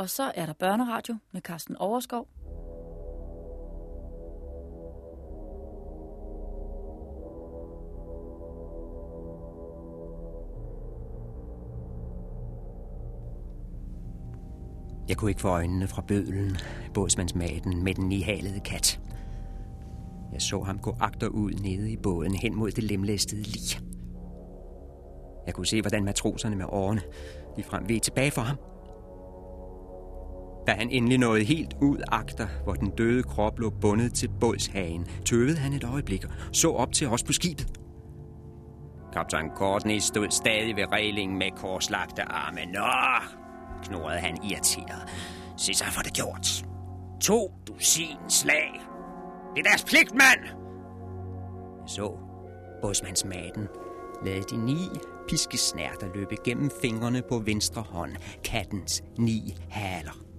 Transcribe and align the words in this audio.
Og 0.00 0.10
så 0.10 0.32
er 0.34 0.46
der 0.46 0.52
børneradio 0.52 1.16
med 1.32 1.40
Carsten 1.40 1.76
Overskov. 1.76 2.28
Jeg 15.08 15.16
kunne 15.16 15.30
ikke 15.30 15.40
få 15.40 15.48
øjnene 15.48 15.88
fra 15.88 16.02
bødlen, 16.02 16.56
bådsmandsmaten 16.94 17.84
med 17.84 17.94
den 17.94 18.08
nihalede 18.08 18.60
kat. 18.60 19.00
Jeg 20.32 20.42
så 20.42 20.62
ham 20.62 20.78
gå 20.78 20.96
agterud 21.00 21.50
nede 21.50 21.92
i 21.92 21.96
båden 21.96 22.34
hen 22.34 22.54
mod 22.54 22.70
det 22.70 22.84
lemlæstede 22.84 23.42
lig. 23.42 23.80
Jeg 25.46 25.54
kunne 25.54 25.66
se, 25.66 25.80
hvordan 25.80 26.04
matroserne 26.04 26.56
med 26.56 26.66
årene 26.68 27.00
de 27.56 27.62
frem 27.62 27.88
ved 27.88 28.00
tilbage 28.00 28.30
for 28.30 28.42
ham. 28.42 28.69
Da 30.70 30.74
han 30.74 30.90
endelig 30.90 31.18
nåede 31.18 31.44
helt 31.44 31.76
ud 31.80 31.98
agter, 32.08 32.46
hvor 32.64 32.74
den 32.74 32.90
døde 32.90 33.22
krop 33.22 33.58
lå 33.58 33.70
bundet 33.70 34.14
til 34.14 34.30
bådshagen, 34.40 35.06
tøvede 35.24 35.56
han 35.56 35.72
et 35.72 35.84
øjeblik 35.84 36.24
og 36.24 36.30
så 36.52 36.72
op 36.72 36.92
til 36.92 37.08
os 37.08 37.22
på 37.22 37.32
skibet. 37.32 37.66
Kaptajn 39.12 39.50
Courtney 39.56 39.98
stod 39.98 40.30
stadig 40.30 40.76
ved 40.76 40.92
reglingen 40.92 41.38
med 41.38 41.50
korslagte 41.56 42.22
arme. 42.22 42.60
Nå, 42.66 42.86
knurrede 43.82 44.18
han 44.18 44.44
irriteret. 44.44 45.08
Se 45.56 45.74
så 45.74 45.84
for 45.84 46.02
det 46.02 46.12
gjort. 46.12 46.64
To 47.20 47.52
dusin 47.66 48.16
slag. 48.28 48.80
Det 49.56 49.66
er 49.66 49.68
deres 49.70 49.84
pligt, 49.84 50.14
mand! 50.14 50.58
Så 51.86 52.12
bådsmandsmaten 52.82 53.68
lade 54.24 54.42
de 54.42 54.64
ni 54.64 54.88
piskesnærter 55.28 56.06
løbe 56.14 56.36
gennem 56.44 56.70
fingrene 56.82 57.22
på 57.28 57.38
venstre 57.38 57.82
hånd, 57.82 58.16
kattens 58.44 59.02
ni 59.18 59.56
haler. 59.70 60.29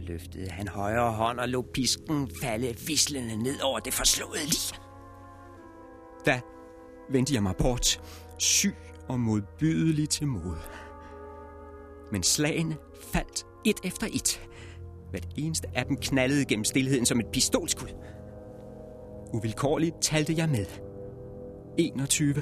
Løftede 0.00 0.50
han 0.50 0.68
højre 0.68 1.12
hånd 1.12 1.40
og 1.40 1.48
lå 1.48 1.62
pisken 1.74 2.30
falde 2.42 2.76
vislende 2.86 3.36
ned 3.42 3.60
over 3.60 3.78
det 3.78 3.94
forslåede 3.94 4.44
lig. 4.44 4.80
Da 6.26 6.40
vendte 7.10 7.34
jeg 7.34 7.42
mig 7.42 7.54
bort, 7.56 8.00
syg 8.38 8.74
og 9.08 9.20
modbydelig 9.20 10.08
til 10.08 10.26
mod. 10.26 10.56
Men 12.12 12.22
slagene 12.22 12.76
faldt 13.12 13.46
et 13.64 13.76
efter 13.84 14.06
et. 14.12 14.48
Hvert 15.10 15.28
eneste 15.36 15.68
af 15.74 15.84
dem 15.86 15.96
knaldede 15.96 16.44
gennem 16.44 16.64
stillheden 16.64 17.06
som 17.06 17.20
et 17.20 17.26
pistolskud. 17.32 17.88
Uvilkårligt 19.34 19.96
talte 20.02 20.34
jeg 20.36 20.48
med. 20.48 20.66
21. 21.78 22.34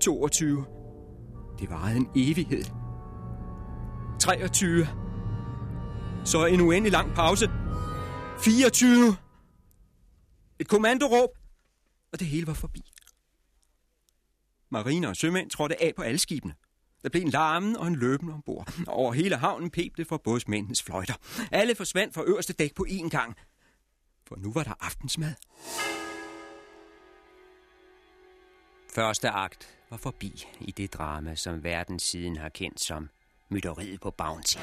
22. 0.00 0.64
Det 1.60 1.70
varede 1.70 1.96
en 1.96 2.08
evighed. 2.16 2.64
23. 4.20 4.86
Så 6.24 6.46
en 6.46 6.60
uendelig 6.60 6.92
lang 6.92 7.14
pause. 7.14 7.50
24. 8.44 9.16
Et 10.58 10.68
kommandoråb. 10.68 11.30
Og 12.12 12.20
det 12.20 12.26
hele 12.26 12.46
var 12.46 12.54
forbi. 12.54 12.92
Mariner 14.70 15.08
og 15.08 15.16
sømænd 15.16 15.50
trådte 15.50 15.82
af 15.82 15.92
på 15.96 16.02
alle 16.02 16.18
skibene. 16.18 16.54
Der 17.02 17.08
blev 17.08 17.22
en 17.22 17.28
larmen 17.28 17.76
og 17.76 17.86
en 17.86 17.96
løben 17.96 18.30
ombord. 18.30 18.72
Over 18.86 19.12
hele 19.12 19.36
havnen 19.36 19.70
pep 19.70 19.96
det 19.96 20.06
fra 20.06 20.18
bådsmændenes 20.24 20.82
fløjter. 20.82 21.14
Alle 21.52 21.74
forsvandt 21.74 22.14
fra 22.14 22.22
øverste 22.22 22.52
dæk 22.52 22.74
på 22.74 22.86
én 22.88 23.08
gang. 23.08 23.36
For 24.28 24.36
nu 24.36 24.52
var 24.52 24.62
der 24.62 24.74
aftensmad. 24.80 25.34
Første 28.94 29.30
akt 29.30 29.78
var 29.90 29.96
forbi 29.96 30.44
i 30.60 30.70
det 30.70 30.94
drama, 30.94 31.34
som 31.34 31.64
verden 31.64 31.98
siden 31.98 32.36
har 32.36 32.48
kendt 32.48 32.80
som 32.80 33.08
mytteriet 33.50 34.00
på 34.00 34.10
Bounty. 34.10 34.58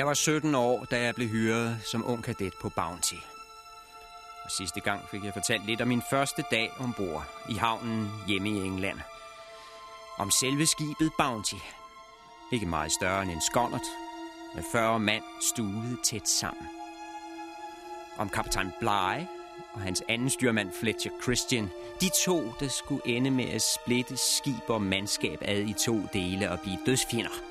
Jeg 0.00 0.06
var 0.06 0.14
17 0.14 0.54
år, 0.54 0.84
da 0.84 1.02
jeg 1.02 1.14
blev 1.14 1.28
hyret 1.28 1.78
som 1.84 2.10
ung 2.10 2.24
kadet 2.24 2.54
på 2.60 2.68
Bounty. 2.68 3.14
Og 4.44 4.50
sidste 4.50 4.80
gang 4.80 5.08
fik 5.10 5.24
jeg 5.24 5.32
fortalt 5.32 5.66
lidt 5.66 5.80
om 5.80 5.88
min 5.88 6.02
første 6.10 6.44
dag 6.50 6.72
ombord 6.78 7.24
i 7.48 7.54
havnen 7.54 8.10
hjemme 8.28 8.48
i 8.48 8.52
England. 8.52 8.98
Om 10.18 10.30
selve 10.30 10.66
skibet 10.66 11.10
Bounty. 11.18 11.54
Ikke 12.52 12.66
meget 12.66 12.92
større 12.92 13.22
end 13.22 13.30
en 13.30 13.40
skonnert, 13.50 13.86
med 14.54 14.62
40 14.72 15.00
mand 15.00 15.22
stuet 15.40 15.98
tæt 16.04 16.28
sammen. 16.28 16.66
Om 18.18 18.28
kaptajn 18.28 18.72
Bly 18.78 19.24
og 19.74 19.80
hans 19.80 20.02
anden 20.08 20.30
styrmand 20.30 20.72
Fletcher 20.80 21.12
Christian, 21.22 21.70
de 22.00 22.10
to, 22.24 22.52
der 22.60 22.68
skulle 22.68 23.06
ende 23.06 23.30
med 23.30 23.48
at 23.48 23.62
splitte 23.62 24.16
skib 24.16 24.68
og 24.68 24.82
mandskab 24.82 25.38
ad 25.42 25.60
i 25.60 25.72
to 25.72 26.00
dele 26.12 26.50
og 26.50 26.60
blive 26.60 26.78
dødsfjender. 26.86 27.49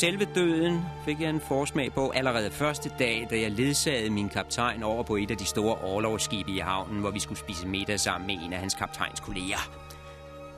Selve 0.00 0.28
døden 0.34 0.80
fik 1.04 1.20
jeg 1.20 1.30
en 1.30 1.40
forsmag 1.40 1.92
på 1.92 2.10
allerede 2.10 2.50
første 2.50 2.90
dag, 2.98 3.26
da 3.30 3.40
jeg 3.40 3.50
ledsagede 3.50 4.10
min 4.10 4.28
kaptajn 4.28 4.82
over 4.82 5.02
på 5.02 5.16
et 5.16 5.30
af 5.30 5.36
de 5.36 5.44
store 5.44 5.78
overlovsskibe 5.78 6.50
i 6.50 6.58
havnen, 6.58 7.00
hvor 7.00 7.10
vi 7.10 7.20
skulle 7.20 7.38
spise 7.38 7.68
middag 7.68 8.00
sammen 8.00 8.26
med 8.26 8.44
en 8.44 8.52
af 8.52 8.58
hans 8.58 8.74
kaptajns 8.74 9.20
kolleger. 9.20 9.56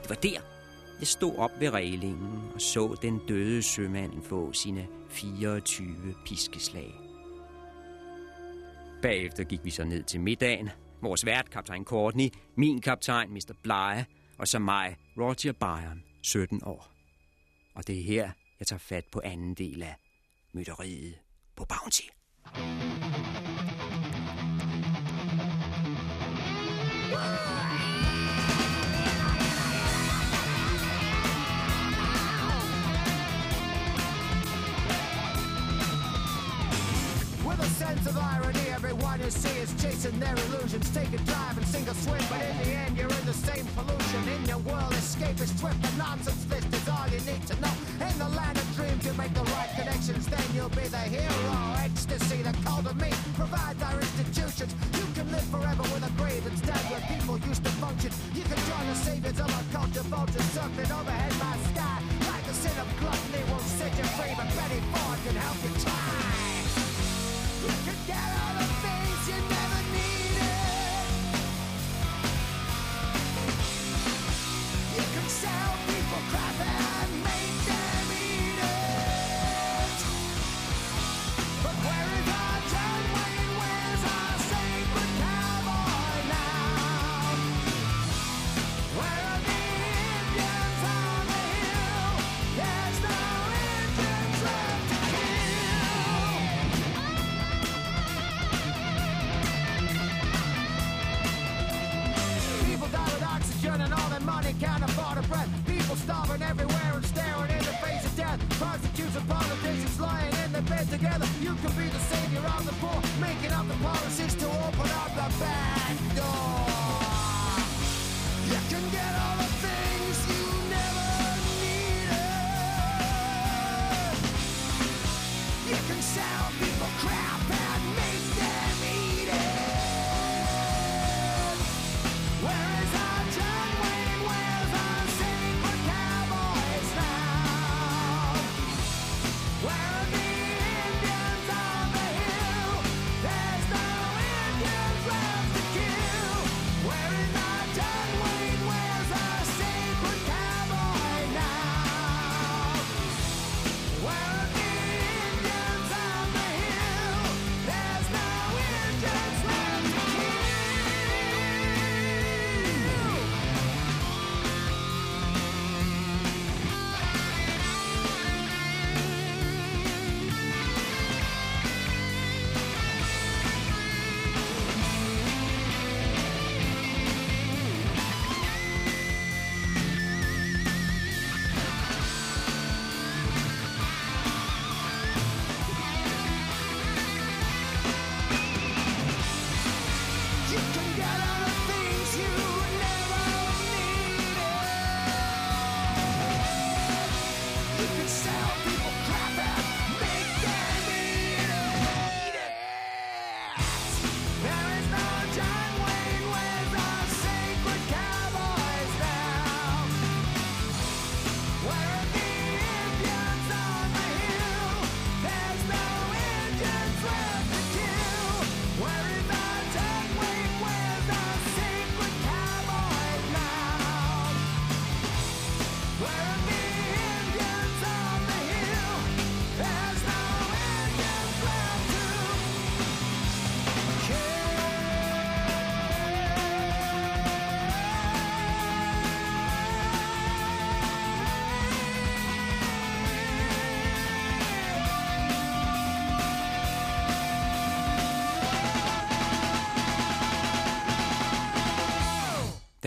Det 0.01 0.09
var 0.09 0.15
der, 0.15 0.39
jeg 0.99 1.07
stod 1.07 1.37
op 1.37 1.51
ved 1.59 1.69
reglingen 1.69 2.51
og 2.55 2.61
så 2.61 2.95
den 3.01 3.21
døde 3.27 3.61
sømand 3.61 4.23
få 4.23 4.53
sine 4.53 4.87
24 5.09 5.87
piskeslag. 6.25 6.93
Bagefter 9.01 9.43
gik 9.43 9.59
vi 9.63 9.69
så 9.69 9.83
ned 9.83 10.03
til 10.03 10.21
middagen. 10.21 10.69
Vores 11.01 11.25
vært, 11.25 11.49
kaptajn 11.49 11.85
Courtney, 11.85 12.29
min 12.55 12.81
kaptajn, 12.81 13.33
Mr. 13.33 13.53
Bleje, 13.63 14.05
og 14.37 14.47
så 14.47 14.59
mig, 14.59 14.95
Roger 15.17 15.53
Byron, 15.53 16.03
17 16.21 16.61
år. 16.65 16.87
Og 17.75 17.87
det 17.87 17.99
er 17.99 18.03
her, 18.03 18.31
jeg 18.59 18.67
tager 18.67 18.79
fat 18.79 19.05
på 19.11 19.21
anden 19.23 19.53
del 19.53 19.83
af 19.83 19.95
mytteriet 20.53 21.19
på 21.55 21.65
Bounty. 21.65 22.01
With 37.47 37.59
a 37.59 37.65
sense 37.65 38.07
of 38.07 38.15
irony, 38.17 38.66
you 39.27 39.31
see 39.31 39.59
is 39.59 39.73
chasing 39.83 40.17
their 40.21 40.35
illusions. 40.47 40.87
Take 40.95 41.11
a 41.11 41.19
dive 41.27 41.57
and 41.57 41.67
sink 41.67 41.91
or 41.91 41.97
swim, 41.99 42.23
but 42.31 42.39
in 42.39 42.55
the 42.63 42.69
end, 42.79 42.95
you're 42.95 43.11
in 43.11 43.25
the 43.27 43.35
same 43.35 43.67
pollution. 43.75 44.23
In 44.23 44.47
your 44.47 44.63
world, 44.63 44.93
escape 44.93 45.35
is 45.43 45.51
swift, 45.59 45.81
the 45.83 45.91
nonsense 45.99 46.47
list 46.47 46.71
is 46.71 46.87
all 46.87 47.07
you 47.11 47.19
need 47.27 47.43
to 47.51 47.55
know. 47.59 47.75
In 48.07 48.15
the 48.23 48.29
land 48.39 48.55
of 48.55 48.67
dreams, 48.77 49.03
you 49.03 49.11
make 49.19 49.33
the 49.33 49.43
right 49.51 49.71
connections, 49.75 50.27
then 50.31 50.47
you'll 50.55 50.71
be 50.71 50.87
the 50.87 51.03
hero. 51.11 51.59
Ecstasy, 51.83 52.39
the 52.39 52.55
call 52.63 52.79
to 52.87 52.93
me, 53.03 53.11
provides 53.35 53.83
our 53.83 53.99
institutions. 53.99 54.71
You 54.95 55.05
can 55.11 55.27
live 55.35 55.47
forever 55.51 55.83
with 55.91 56.07
a 56.07 56.13
grave 56.15 56.47
instead 56.47 56.79
where 56.87 57.03
people 57.11 57.35
used 57.51 57.63
to 57.67 57.71
function. 57.83 58.11
You 58.31 58.47
can 58.47 58.59
join 58.63 58.85
the 58.87 58.95
saviors 58.95 59.39
of 59.43 59.51
our 59.51 59.67
culture, 59.75 60.07
vultures 60.07 60.47
circling 60.55 60.87
overhead 60.87 61.35
my 61.35 61.55
sky. 61.75 61.99
Like 62.31 62.45
the 62.47 62.55
sin 62.55 62.75
of 62.79 62.87
gluttony 62.95 63.43
won't 63.51 63.67
set 63.75 63.91
you 63.91 64.07
free, 64.15 64.31
but 64.39 64.47
Betty 64.55 64.79
Ford 64.95 65.19
can 65.27 65.35
help 65.35 65.59
you 65.67 65.73
try. 65.83 66.47
You 67.67 67.73
can 67.83 67.99
get 68.07 68.37
the 68.57 68.63
things 68.63 68.76
you 69.27 69.33
never 69.49 69.76
breath. 105.47 105.65
People 105.65 105.95
starving 105.95 106.41
everywhere 106.41 106.93
and 106.95 107.05
staring 107.05 107.51
in 107.51 107.59
the 107.59 107.75
face 107.83 108.05
of 108.05 108.15
death. 108.15 108.39
Prostitutes 108.49 109.15
and 109.15 109.27
politicians 109.27 109.99
lying 109.99 110.33
in 110.45 110.51
the 110.53 110.61
bed 110.63 110.89
together. 110.89 111.25
You 111.41 111.55
can 111.55 111.71
be 111.77 111.89
the 111.89 111.99
savior 111.99 112.39
of 112.39 112.65
the 112.65 112.73
poor, 112.79 113.01
making 113.21 113.51
up 113.51 113.67
the 113.67 113.75
policies 113.83 114.35
to 114.35 114.45
open 114.45 114.89
up 114.91 115.09
the 115.15 115.39
back 115.39 115.76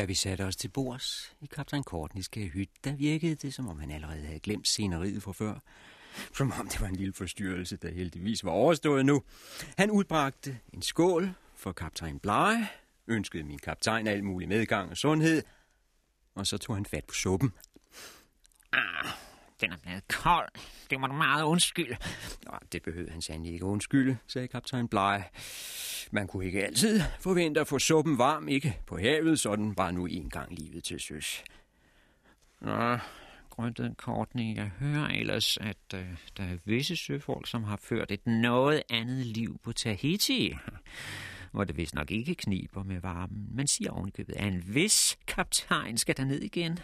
Da 0.00 0.05
vi 0.05 0.14
satte 0.14 0.43
os 0.43 0.56
til 0.56 0.69
bords 0.69 1.32
i 1.41 1.47
kaptajn 1.47 1.82
Kortniske 1.82 2.47
hytte, 2.49 2.75
der 2.85 2.93
virkede 2.93 3.35
det, 3.35 3.55
som 3.55 3.69
om 3.69 3.79
han 3.79 3.91
allerede 3.91 4.26
havde 4.26 4.41
glemt 4.41 4.69
sceneriet 4.69 5.23
fra 5.23 5.32
før. 5.32 5.58
Som 6.37 6.52
om 6.61 6.69
det 6.69 6.81
var 6.81 6.87
en 6.87 6.97
lille 6.97 7.12
forstyrrelse, 7.12 7.76
der 7.76 7.91
heldigvis 7.91 8.44
var 8.44 8.50
overstået 8.50 9.06
nu. 9.06 9.23
Han 9.79 9.91
udbragte 9.91 10.58
en 10.73 10.82
skål 10.82 11.31
for 11.56 11.73
kaptajn 11.73 12.19
Blege, 12.19 12.69
ønskede 13.06 13.43
min 13.43 13.58
kaptajn 13.58 14.06
al 14.06 14.25
mulig 14.25 14.49
medgang 14.49 14.91
og 14.91 14.97
sundhed, 14.97 15.43
og 16.35 16.47
så 16.47 16.58
tog 16.58 16.76
han 16.76 16.87
fat 16.87 17.05
på 17.05 17.14
suppen. 17.14 17.52
Ah, 18.73 19.06
den 19.61 19.73
er 19.73 19.77
blevet 19.77 20.09
kold. 20.09 20.49
Det 20.91 21.01
må 21.01 21.07
du 21.07 21.12
meget 21.12 21.45
undskylde. 21.45 21.97
Nå, 22.47 22.53
det 22.73 22.83
behøvede 22.83 23.11
han 23.11 23.23
sandelig 23.23 23.53
ikke 23.53 23.65
undskylde, 23.65 24.17
sagde 24.27 24.49
kaptajn 24.49 24.89
Blege. 24.89 25.25
Man 26.11 26.27
kunne 26.27 26.47
ikke 26.47 26.65
altid 26.65 27.01
forvente 27.21 27.61
at 27.61 27.67
få 27.67 27.79
suppen 27.79 28.19
varm, 28.19 28.49
ikke 28.49 28.79
på 28.87 28.99
havet, 28.99 29.41
sådan 29.41 29.77
var 29.77 29.91
nu 29.91 30.07
engang 30.07 30.55
livet 30.55 30.85
til 30.85 31.01
søs. 31.01 31.45
Nå, 32.61 32.99
grøntet 33.50 33.95
Courtney, 33.97 34.57
jeg 34.57 34.71
hører 34.79 35.07
ellers, 35.07 35.57
at 35.57 35.76
øh, 35.95 36.07
der 36.37 36.43
er 36.43 36.57
visse 36.64 36.97
søfolk, 36.97 37.47
som 37.47 37.64
har 37.64 37.76
ført 37.76 38.11
et 38.11 38.26
noget 38.26 38.83
andet 38.90 39.26
liv 39.26 39.61
på 39.62 39.73
Tahiti. 39.73 40.55
Hvor 41.52 41.64
det 41.64 41.76
vist 41.76 41.95
nok 41.95 42.11
ikke 42.11 42.35
kniber 42.35 42.83
med 42.83 43.00
varmen. 43.00 43.49
Man 43.50 43.67
siger 43.67 43.90
ovenikøbet, 43.90 44.37
at 44.37 44.47
en 44.47 44.75
vis 44.75 45.19
kaptajn 45.26 45.99
skal 45.99 46.17
der 46.17 46.25
ned 46.25 46.40
igen. 46.40 46.79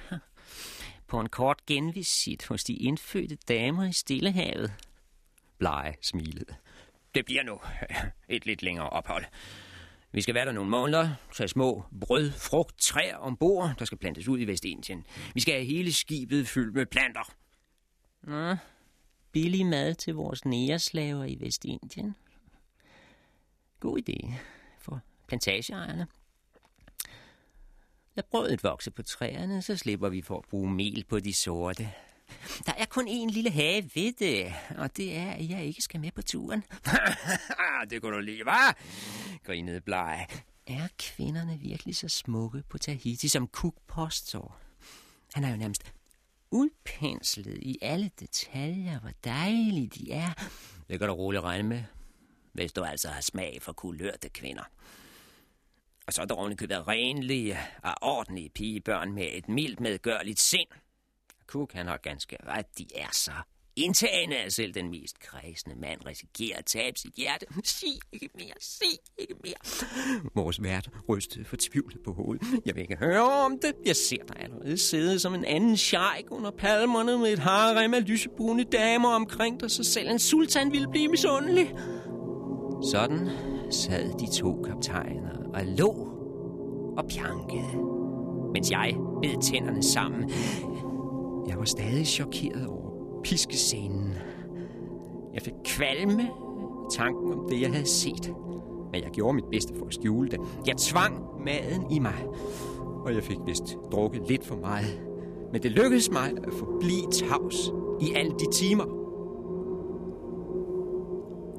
På 1.07 1.21
en 1.21 1.29
kort 1.29 1.67
genvisit 1.67 2.47
hos 2.47 2.65
de 2.65 2.75
indfødte 2.75 3.37
damer 3.49 3.85
i 3.85 3.93
Stillehavet. 3.93 4.73
Blege 5.59 5.95
smilede. 6.03 6.55
Det 7.15 7.25
bliver 7.25 7.43
nu 7.43 7.61
et 8.29 8.47
lidt 8.47 8.63
længere 8.63 8.91
ophold. 8.91 9.25
Vi 10.13 10.21
skal 10.21 10.35
være 10.35 10.47
der 10.47 10.53
nogle 10.53 10.71
måneder, 10.71 11.15
tage 11.33 11.49
små 11.49 11.85
brød, 12.01 12.33
frugt, 12.33 12.79
træer 12.81 13.17
ombord, 13.17 13.75
der 13.79 13.85
skal 13.85 13.99
plantes 13.99 14.29
ud 14.29 14.39
i 14.39 14.45
Vestindien. 14.45 15.07
Vi 15.35 15.41
skal 15.41 15.55
have 15.55 15.65
hele 15.65 15.93
skibet 15.93 16.49
fyldt 16.49 16.75
med 16.75 16.87
planter. 16.87 17.33
Nå, 18.23 18.57
billig 19.33 19.67
mad 19.67 19.95
til 19.95 20.15
vores 20.15 20.45
næreslaver 20.45 21.25
i 21.25 21.37
Vestindien. 21.41 22.17
God 23.81 23.99
idé 23.99 24.33
for 24.79 25.01
plantageejerne. 25.29 26.07
Lad 28.17 28.25
brødet 28.31 28.63
vokse 28.63 28.91
på 28.91 29.03
træerne, 29.03 29.63
så 29.63 29.77
slipper 29.77 30.09
vi 30.09 30.23
for 30.23 30.39
at 30.39 30.45
bruge 30.51 30.71
mel 30.71 31.05
på 31.09 31.21
de 31.21 31.35
sorte. 31.35 31.93
Der 32.67 32.73
er 32.79 32.85
kun 32.85 33.09
en 33.09 33.31
lille 33.31 33.51
have 33.51 33.91
ved 33.95 34.13
det, 34.13 34.53
og 34.79 34.97
det 34.97 35.17
er, 35.17 35.31
at 35.31 35.51
jeg 35.51 35.65
ikke 35.65 35.83
skal 35.83 36.01
med 36.01 36.11
på 36.11 36.23
turen. 36.23 36.65
det 37.91 38.03
kunne 38.03 38.17
du 38.17 38.21
lide, 38.21 38.43
hva'? 38.43 38.73
grinede 39.45 39.81
Blege. 39.81 40.27
Er 40.67 40.89
kvinderne 40.99 41.59
virkelig 41.59 41.97
så 41.97 42.09
smukke 42.09 42.63
på 42.69 42.79
Tahiti, 42.79 43.29
som 43.29 43.49
Cook 43.49 43.75
påstår? 43.87 44.61
Han 45.35 45.45
er 45.45 45.51
jo 45.51 45.57
nærmest 45.57 45.93
udpenslet 46.51 47.59
i 47.63 47.79
alle 47.83 48.11
detaljer, 48.21 49.01
hvor 49.01 49.11
dejlige 49.25 49.89
de 49.89 50.13
er. 50.13 50.33
Det 50.89 50.99
kan 50.99 51.09
du 51.09 51.15
roligt 51.15 51.43
regne 51.43 51.69
med, 51.69 51.83
hvis 52.53 52.73
du 52.73 52.83
altså 52.83 53.09
har 53.09 53.21
smag 53.21 53.59
for 53.63 53.73
kulørte 53.73 54.29
kvinder. 54.29 54.65
Og 56.07 56.13
så 56.13 56.23
er 56.23 56.27
der 56.27 56.35
ovenikøbet 56.35 56.89
renlige 56.89 57.59
og 57.83 57.95
ordentlige 58.03 58.49
pigebørn 58.49 59.13
med 59.13 59.29
et 59.33 59.49
mildt 59.49 59.81
medgørligt 59.81 60.41
sind. 60.41 60.69
Cook, 61.47 61.73
han 61.73 61.87
har 61.87 61.97
ganske 61.97 62.37
ret, 62.47 62.79
de 62.79 62.87
er 62.95 63.09
så 63.13 63.33
indtagende, 63.77 64.37
at 64.37 64.53
selv 64.53 64.75
den 64.75 64.91
mest 64.91 65.21
kredsende 65.21 65.77
mand 65.81 66.07
risikerer 66.07 66.59
at 66.59 66.65
tabe 66.65 66.99
sit 66.99 67.15
hjerte. 67.15 67.47
Sig 67.65 67.89
ikke 68.13 68.29
mere, 68.35 68.55
sig 68.61 68.99
ikke 69.19 69.35
mere. 69.45 69.55
Vores 70.35 70.63
vært 70.63 70.91
rystede 71.09 71.45
fortvivlet 71.45 71.99
på 72.05 72.13
hovedet. 72.13 72.63
Jeg 72.67 72.75
vil 72.75 72.83
ikke 72.83 72.97
høre 72.97 73.45
om 73.45 73.59
det. 73.63 73.73
Jeg 73.87 73.97
ser 73.97 74.25
dig 74.29 74.37
allerede 74.41 74.79
sidde 74.79 75.19
som 75.19 75.35
en 75.35 75.45
anden 75.45 75.77
sheik 75.77 76.31
under 76.31 76.51
palmerne 76.51 77.19
med 77.19 77.33
et 77.33 77.39
harem 77.39 77.95
af 77.95 78.09
lysebrune 78.09 78.65
damer 78.65 79.09
omkring 79.09 79.61
dig, 79.61 79.71
så 79.71 79.85
selv 79.85 80.11
en 80.11 80.19
sultan 80.19 80.73
ville 80.73 80.89
blive 80.89 81.09
misundelig. 81.09 81.75
Sådan 82.93 83.31
sad 83.71 84.19
de 84.19 84.31
to 84.31 84.63
kaptajner 84.63 85.37
og 85.55 85.61
lå 85.65 86.09
og 86.97 87.05
pjankede, 87.09 87.83
mens 88.53 88.71
jeg 88.71 88.95
bed 89.23 89.43
tænderne 89.43 89.83
sammen. 89.83 90.31
Jeg 91.49 91.59
var 91.59 91.65
stadig 91.65 92.07
chokeret 92.07 92.67
over 92.67 93.21
piskescenen. 93.25 94.15
Jeg 95.35 95.43
fik 95.43 95.55
kvalme 95.65 96.23
af 96.23 96.91
tanken 96.91 97.33
om 97.33 97.47
det, 97.49 97.61
jeg 97.61 97.71
havde 97.71 97.89
set. 97.89 98.35
Men 98.93 99.03
jeg 99.03 99.11
gjorde 99.11 99.35
mit 99.35 99.45
bedste 99.51 99.75
for 99.79 99.87
at 99.87 99.95
skjule 99.95 100.29
det. 100.29 100.41
Jeg 100.67 100.77
tvang 100.77 101.25
maden 101.45 101.91
i 101.91 101.99
mig. 101.99 102.25
Og 103.05 103.15
jeg 103.15 103.23
fik 103.23 103.39
vist 103.47 103.77
drukket 103.93 104.29
lidt 104.29 104.45
for 104.45 104.57
meget. 104.57 105.01
Men 105.53 105.63
det 105.63 105.71
lykkedes 105.71 106.11
mig 106.11 106.31
at 106.47 106.53
forblive 106.53 107.11
tavs 107.13 107.73
i 108.01 108.13
alle 108.15 108.33
de 108.33 108.53
timer. 108.53 108.85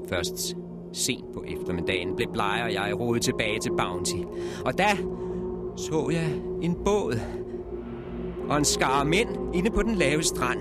Først 0.09 0.57
sent 0.93 1.33
på 1.33 1.43
eftermiddagen 1.43 2.15
blev 2.15 2.31
Blejer 2.33 2.63
og 2.63 2.73
jeg 2.73 2.99
rodet 2.99 3.23
tilbage 3.23 3.59
til 3.59 3.71
Bounty. 3.77 4.21
Og 4.65 4.77
da 4.77 4.97
så 5.77 6.09
jeg 6.11 6.41
en 6.61 6.75
båd 6.85 7.19
og 8.49 8.57
en 8.57 8.65
skare 8.65 9.05
mænd 9.05 9.55
inde 9.55 9.71
på 9.71 9.83
den 9.83 9.95
lave 9.95 10.23
strand. 10.23 10.59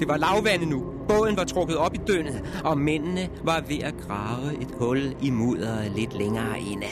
Det 0.00 0.08
var 0.08 0.16
lavvande 0.16 0.66
nu. 0.66 0.92
Båden 1.08 1.36
var 1.36 1.44
trukket 1.44 1.76
op 1.76 1.94
i 1.94 1.98
dønnet, 2.06 2.60
og 2.64 2.78
mændene 2.78 3.30
var 3.44 3.60
ved 3.60 3.78
at 3.78 3.94
grave 4.00 4.62
et 4.62 4.70
hul 4.78 5.16
i 5.22 5.30
mudderet 5.30 5.90
lidt 5.90 6.14
længere 6.14 6.60
inde. 6.60 6.86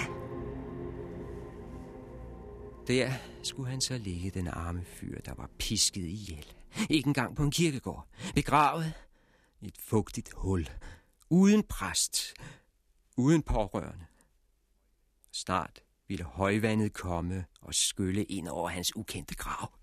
Der 2.89 3.11
skulle 3.43 3.71
han 3.71 3.81
så 3.81 3.99
ligge, 3.99 4.31
den 4.31 4.49
arme 4.49 4.83
fyr, 4.85 5.21
der 5.21 5.33
var 5.37 5.51
pisket 5.59 6.05
ihjel. 6.05 6.47
Ikke 6.91 7.07
engang 7.07 7.37
på 7.37 7.43
en 7.43 7.51
kirkegård. 7.51 8.07
Begravet 8.35 8.93
i 9.61 9.67
et 9.67 9.79
fugtigt 9.79 10.33
hul. 10.37 10.69
Uden 11.33 11.63
præst. 11.63 12.35
Uden 13.17 13.43
pårørende. 13.43 14.07
Snart 15.33 15.83
ville 16.09 16.25
højvandet 16.25 16.93
komme 16.93 17.47
og 17.61 17.75
skylle 17.75 18.25
ind 18.25 18.49
over 18.49 18.69
hans 18.69 18.97
ukendte 18.97 19.35
grav. 19.35 19.80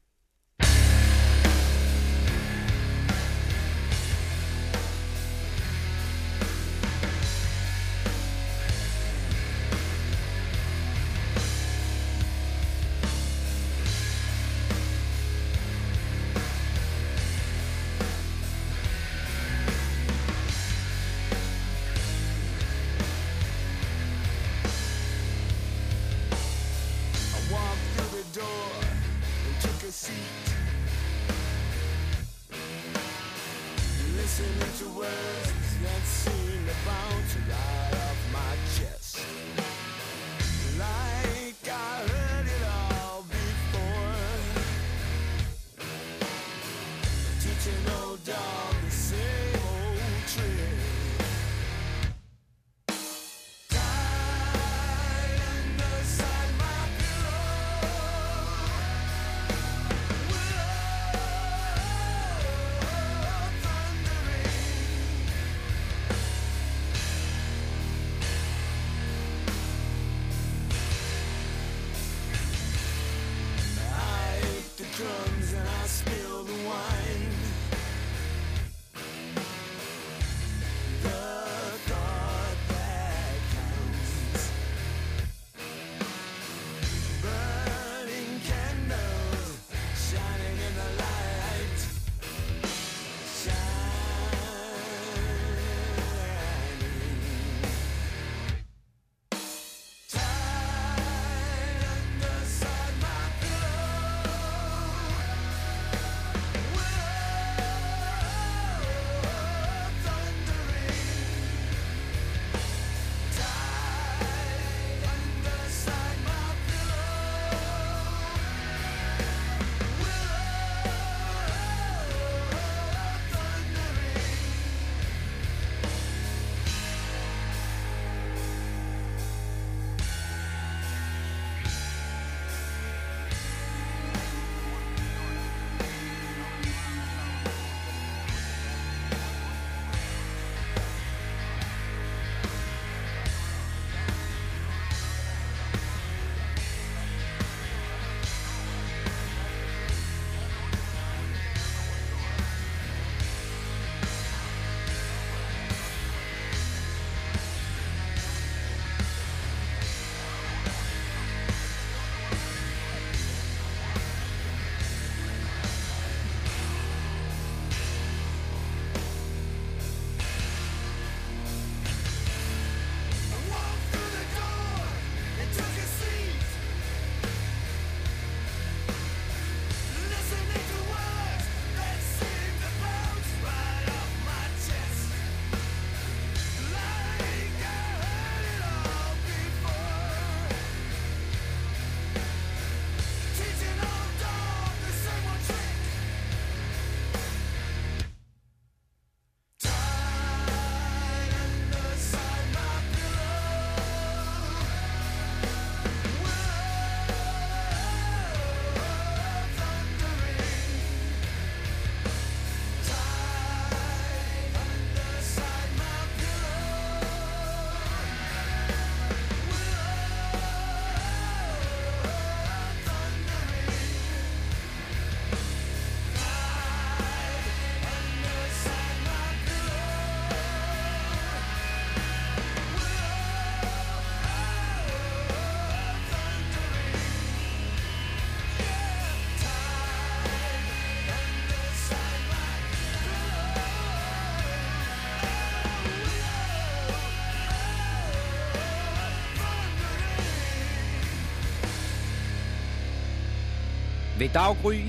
Ved 254.28 254.34
daggry 254.34 254.82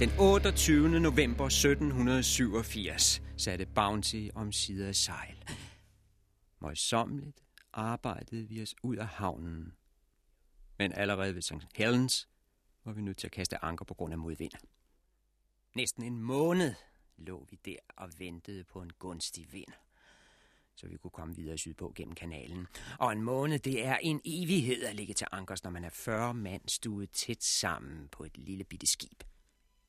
den 0.00 0.10
28. 0.18 1.00
november 1.00 1.46
1787 1.46 3.22
satte 3.36 3.66
Bounty 3.66 4.28
om 4.34 4.52
sider 4.52 4.88
af 4.88 4.94
sejl. 4.94 5.44
Møjsommeligt 6.60 7.40
arbejdede 7.72 8.48
vi 8.48 8.62
os 8.62 8.74
ud 8.82 8.96
af 8.96 9.06
havnen. 9.06 9.72
Men 10.78 10.92
allerede 10.92 11.34
ved 11.34 11.42
St. 11.42 11.52
Helens 11.74 12.28
var 12.84 12.92
vi 12.92 13.02
nødt 13.02 13.16
til 13.16 13.26
at 13.26 13.32
kaste 13.32 13.64
anker 13.64 13.84
på 13.84 13.94
grund 13.94 14.12
af 14.12 14.18
modvind. 14.18 14.52
Næsten 15.74 16.02
en 16.02 16.22
måned 16.22 16.74
lå 17.16 17.46
vi 17.50 17.58
der 17.64 17.76
og 17.96 18.08
ventede 18.18 18.64
på 18.64 18.82
en 18.82 18.90
gunstig 18.98 19.52
vind 19.52 19.72
så 20.76 20.88
vi 20.88 20.96
kunne 20.96 21.10
komme 21.10 21.36
videre 21.36 21.58
sydpå 21.58 21.92
gennem 21.96 22.14
kanalen. 22.14 22.66
Og 22.98 23.12
en 23.12 23.22
måned, 23.22 23.58
det 23.58 23.84
er 23.84 23.96
en 23.96 24.20
evighed 24.24 24.84
at 24.84 24.96
ligge 24.96 25.14
til 25.14 25.26
ankers, 25.32 25.64
når 25.64 25.70
man 25.70 25.84
er 25.84 25.90
40 25.90 26.34
mand 26.34 26.62
stuet 26.68 27.10
tæt 27.10 27.42
sammen 27.42 28.08
på 28.08 28.24
et 28.24 28.38
lille 28.38 28.64
bitte 28.64 28.86
skib. 28.86 29.22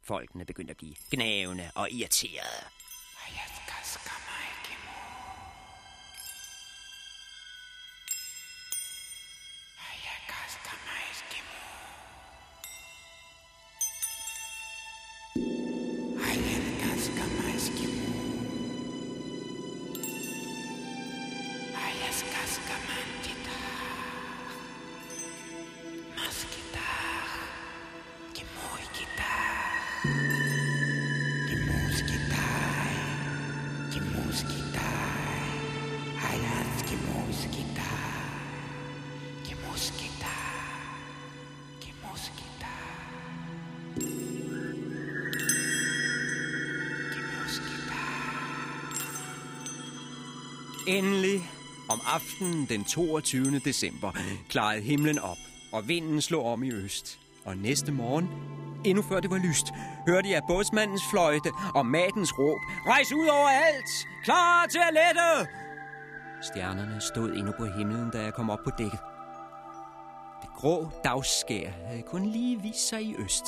Folkene 0.01 0.46
begyndte 0.46 0.72
at 0.72 0.77
blive 0.77 0.96
gnavende 1.12 1.72
og 1.75 1.92
irriterede. 1.92 2.63
Endelig, 3.27 3.75
aftenen 52.15 52.65
den 52.65 52.84
22. 52.84 53.60
december, 53.60 54.12
klarede 54.50 54.81
himlen 54.81 55.19
op, 55.19 55.38
og 55.72 55.88
vinden 55.88 56.22
slog 56.22 56.45
om 56.45 56.63
i 56.63 56.72
øst. 56.72 57.19
Og 57.45 57.57
næste 57.57 57.91
morgen, 57.91 58.29
endnu 58.86 59.03
før 59.03 59.19
det 59.19 59.29
var 59.29 59.38
lyst, 59.38 59.65
hørte 60.07 60.29
jeg 60.29 60.41
bådsmandens 60.48 61.01
fløjte 61.12 61.51
og 61.75 61.86
matens 61.86 62.39
råb. 62.39 62.60
Rejs 62.88 63.12
ud 63.12 63.28
over 63.28 63.49
alt! 63.49 63.89
Klar 64.23 64.65
til 64.65 64.80
at 64.88 64.93
lette! 64.93 65.51
Stjernerne 66.41 67.01
stod 67.01 67.30
endnu 67.30 67.51
på 67.60 67.65
himlen, 67.65 68.12
da 68.12 68.21
jeg 68.21 68.34
kom 68.34 68.49
op 68.49 68.60
på 68.63 68.71
dækket. 68.78 68.99
Det 70.41 70.49
grå 70.56 70.89
dagsskær 71.04 71.69
havde 71.88 72.01
kun 72.01 72.25
lige 72.25 72.62
vist 72.62 72.89
sig 72.89 73.01
i 73.01 73.15
øst. 73.17 73.45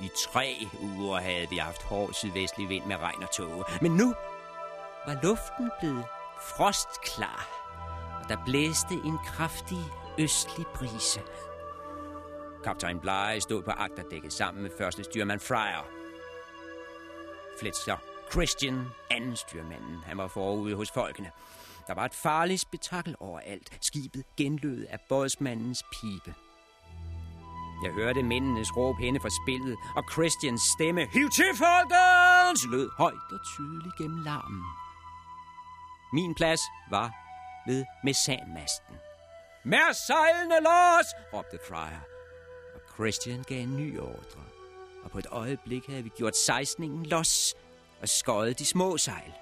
I 0.00 0.08
tre 0.32 0.66
uger 0.82 1.20
havde 1.20 1.46
vi 1.50 1.56
haft 1.56 1.82
hård 1.82 2.12
sydvestlig 2.12 2.68
vind 2.68 2.84
med 2.84 2.96
regn 2.96 3.22
og 3.22 3.30
tåge. 3.36 3.64
Men 3.82 3.92
nu 3.92 4.14
var 5.06 5.18
luften 5.22 5.70
blevet 5.80 6.04
frostklar, 6.56 7.48
og 8.22 8.28
der 8.28 8.44
blæste 8.44 8.94
en 8.94 9.18
kraftig 9.26 9.84
østlig 10.18 10.66
brise. 10.74 11.20
Kaptajn 12.64 13.00
Bly 13.00 13.38
stod 13.40 13.62
på 13.62 13.70
agterdækket 13.70 14.32
sammen 14.32 14.62
med 14.62 14.70
første 14.78 15.04
styrmand 15.04 15.40
Fryer. 15.40 15.86
Fletcher 17.60 17.96
Christian, 18.32 18.86
anden 19.10 19.36
styrmanden, 19.36 20.02
han 20.06 20.18
var 20.18 20.28
forude 20.28 20.74
hos 20.74 20.90
folkene. 20.90 21.30
Der 21.86 21.94
var 21.94 22.04
et 22.04 22.14
farligt 22.14 22.60
spektakel 22.60 23.16
overalt. 23.20 23.78
Skibet 23.80 24.24
genlød 24.36 24.86
af 24.90 24.98
bådsmandens 25.08 25.82
pibe. 25.92 26.34
Jeg 27.84 27.92
hørte 27.92 28.22
mændenes 28.22 28.76
råb 28.76 28.96
henne 28.98 29.20
fra 29.20 29.30
spillet, 29.42 29.76
og 29.96 30.04
Christians 30.12 30.62
stemme, 30.62 31.00
Hiv 31.12 31.30
til, 31.30 31.50
folkens! 31.56 32.66
lød 32.70 32.90
højt 32.98 33.32
og 33.32 33.38
tydeligt 33.44 33.96
gennem 33.98 34.18
larmen. 34.24 34.81
Min 36.12 36.34
plads 36.34 36.60
var 36.90 37.10
ved 37.66 37.84
mesanmasten. 38.04 38.96
Mer 39.64 39.92
sejlene 39.92 40.54
los! 40.54 41.06
råbte 41.32 41.58
Fryer. 41.68 42.00
Og 42.74 42.80
Christian 42.94 43.42
gav 43.42 43.60
en 43.60 43.76
ny 43.76 43.98
ordre. 43.98 44.44
Og 45.04 45.10
på 45.10 45.18
et 45.18 45.26
øjeblik 45.30 45.86
havde 45.86 46.02
vi 46.02 46.08
gjort 46.08 46.36
sejsningen 46.36 47.06
los 47.06 47.54
og 48.00 48.08
skåret 48.08 48.58
de 48.58 48.66
små 48.66 48.98
sejl. 48.98 49.32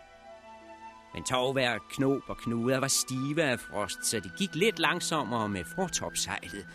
Men 1.15 1.25
tovværk, 1.25 1.81
knop 1.91 2.29
og 2.29 2.37
knuder 2.37 2.79
var 2.79 2.89
stive 2.89 3.43
af 3.43 3.61
frost, 3.61 4.05
så 4.05 4.21
det 4.21 4.33
gik 4.39 4.55
lidt 4.55 4.79
langsommere 4.79 5.49
med 5.49 5.65
fortopsejlet. 5.77 6.67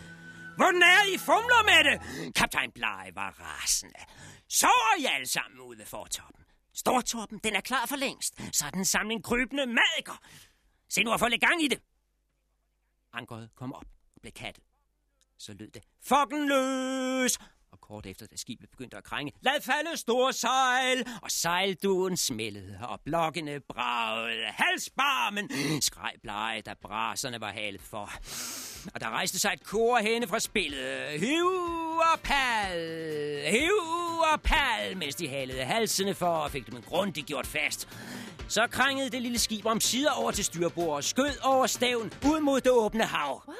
Hvordan 0.55 0.81
er 0.83 1.13
I 1.13 1.17
fumler 1.17 1.63
med 1.63 1.91
det? 1.91 1.97
Kaptajn 2.35 2.71
Bly 2.71 3.11
var 3.13 3.35
rasende. 3.39 3.99
Sover 4.49 4.99
I 4.99 5.05
alle 5.15 5.27
sammen 5.27 5.59
ude 5.59 5.77
ved 5.77 5.85
fortoppen? 5.85 6.44
Stortoppen, 6.75 7.39
den 7.43 7.55
er 7.55 7.61
klar 7.61 7.85
for 7.85 7.95
længst. 7.95 8.57
Så 8.57 8.65
er 8.65 8.69
den 8.69 8.85
samling 8.85 9.23
krybende 9.23 9.65
madikker. 9.65 10.19
Se 10.89 11.03
nu 11.03 11.11
at 11.13 11.19
få 11.19 11.27
lidt 11.27 11.41
gang 11.41 11.63
i 11.63 11.67
det. 11.67 11.79
Ankeret 13.13 13.49
kom 13.55 13.73
op 13.73 13.85
og 14.15 14.21
blev 14.21 14.31
kattet. 14.31 14.63
Så 15.37 15.53
lød 15.53 15.71
det, 15.71 15.83
fucking 16.01 16.47
løs! 16.47 17.37
Kort 17.87 18.05
efter, 18.05 18.25
da 18.27 18.35
skibet 18.35 18.69
begyndte 18.69 18.97
at 18.97 19.03
krænge, 19.03 19.31
lad 19.41 19.61
falde 19.61 19.97
store 19.97 20.33
sejl! 20.33 21.07
Og 21.21 21.31
sejlduen 21.31 22.17
smældede, 22.17 22.77
og 22.81 22.99
blokkene 23.05 23.59
bragede. 23.59 24.45
Halsbarmen! 24.45 25.49
Skreg 25.81 26.11
blege, 26.23 26.61
da 26.61 26.73
braserne 26.81 27.41
var 27.41 27.51
halet 27.51 27.81
for. 27.81 28.11
Og 28.93 29.01
der 29.01 29.09
rejste 29.09 29.39
sig 29.39 29.51
et 29.53 29.63
kor 29.63 29.97
henne 29.97 30.27
fra 30.27 30.39
spillet. 30.39 31.19
Hiv 31.19 31.45
og 32.13 32.19
pal! 32.23 33.41
Hiv 33.51 33.71
og 34.33 34.41
pal! 34.41 34.97
Mens 34.97 35.15
de 35.15 35.27
halede 35.27 35.63
halsene 35.63 36.13
for 36.13 36.35
og 36.35 36.51
fik 36.51 36.71
dem 36.71 36.81
grundigt 36.81 37.27
gjort 37.27 37.47
fast. 37.47 37.89
Så 38.47 38.67
krængede 38.67 39.09
det 39.09 39.21
lille 39.21 39.39
skib 39.39 39.65
om 39.65 39.79
sider 39.79 40.11
over 40.11 40.31
til 40.31 40.45
styrbord 40.45 40.95
og 40.95 41.03
skød 41.03 41.43
over 41.43 41.67
staven 41.67 42.13
ud 42.25 42.39
mod 42.39 42.61
det 42.61 42.71
åbne 42.71 43.03
hav. 43.03 43.43
Well, 43.47 43.57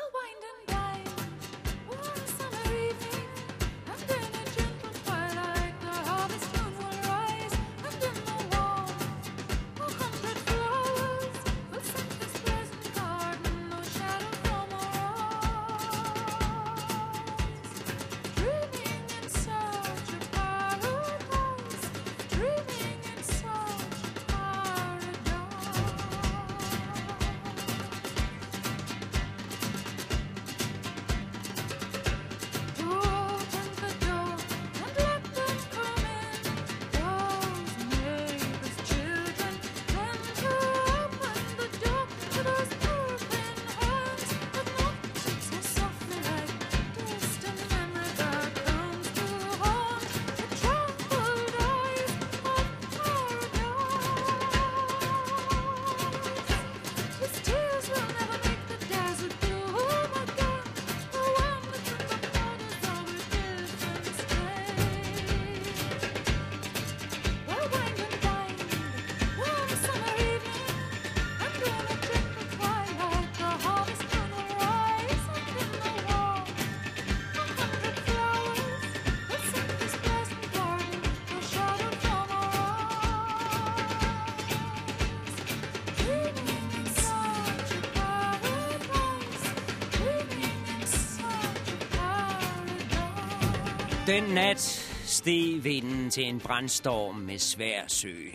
Den 94.07 94.23
nat 94.23 94.59
steg 95.05 95.63
vinden 95.63 96.09
til 96.09 96.23
en 96.23 96.39
brandstorm 96.39 97.15
med 97.15 97.39
svær 97.39 97.87
sø. 97.87 98.29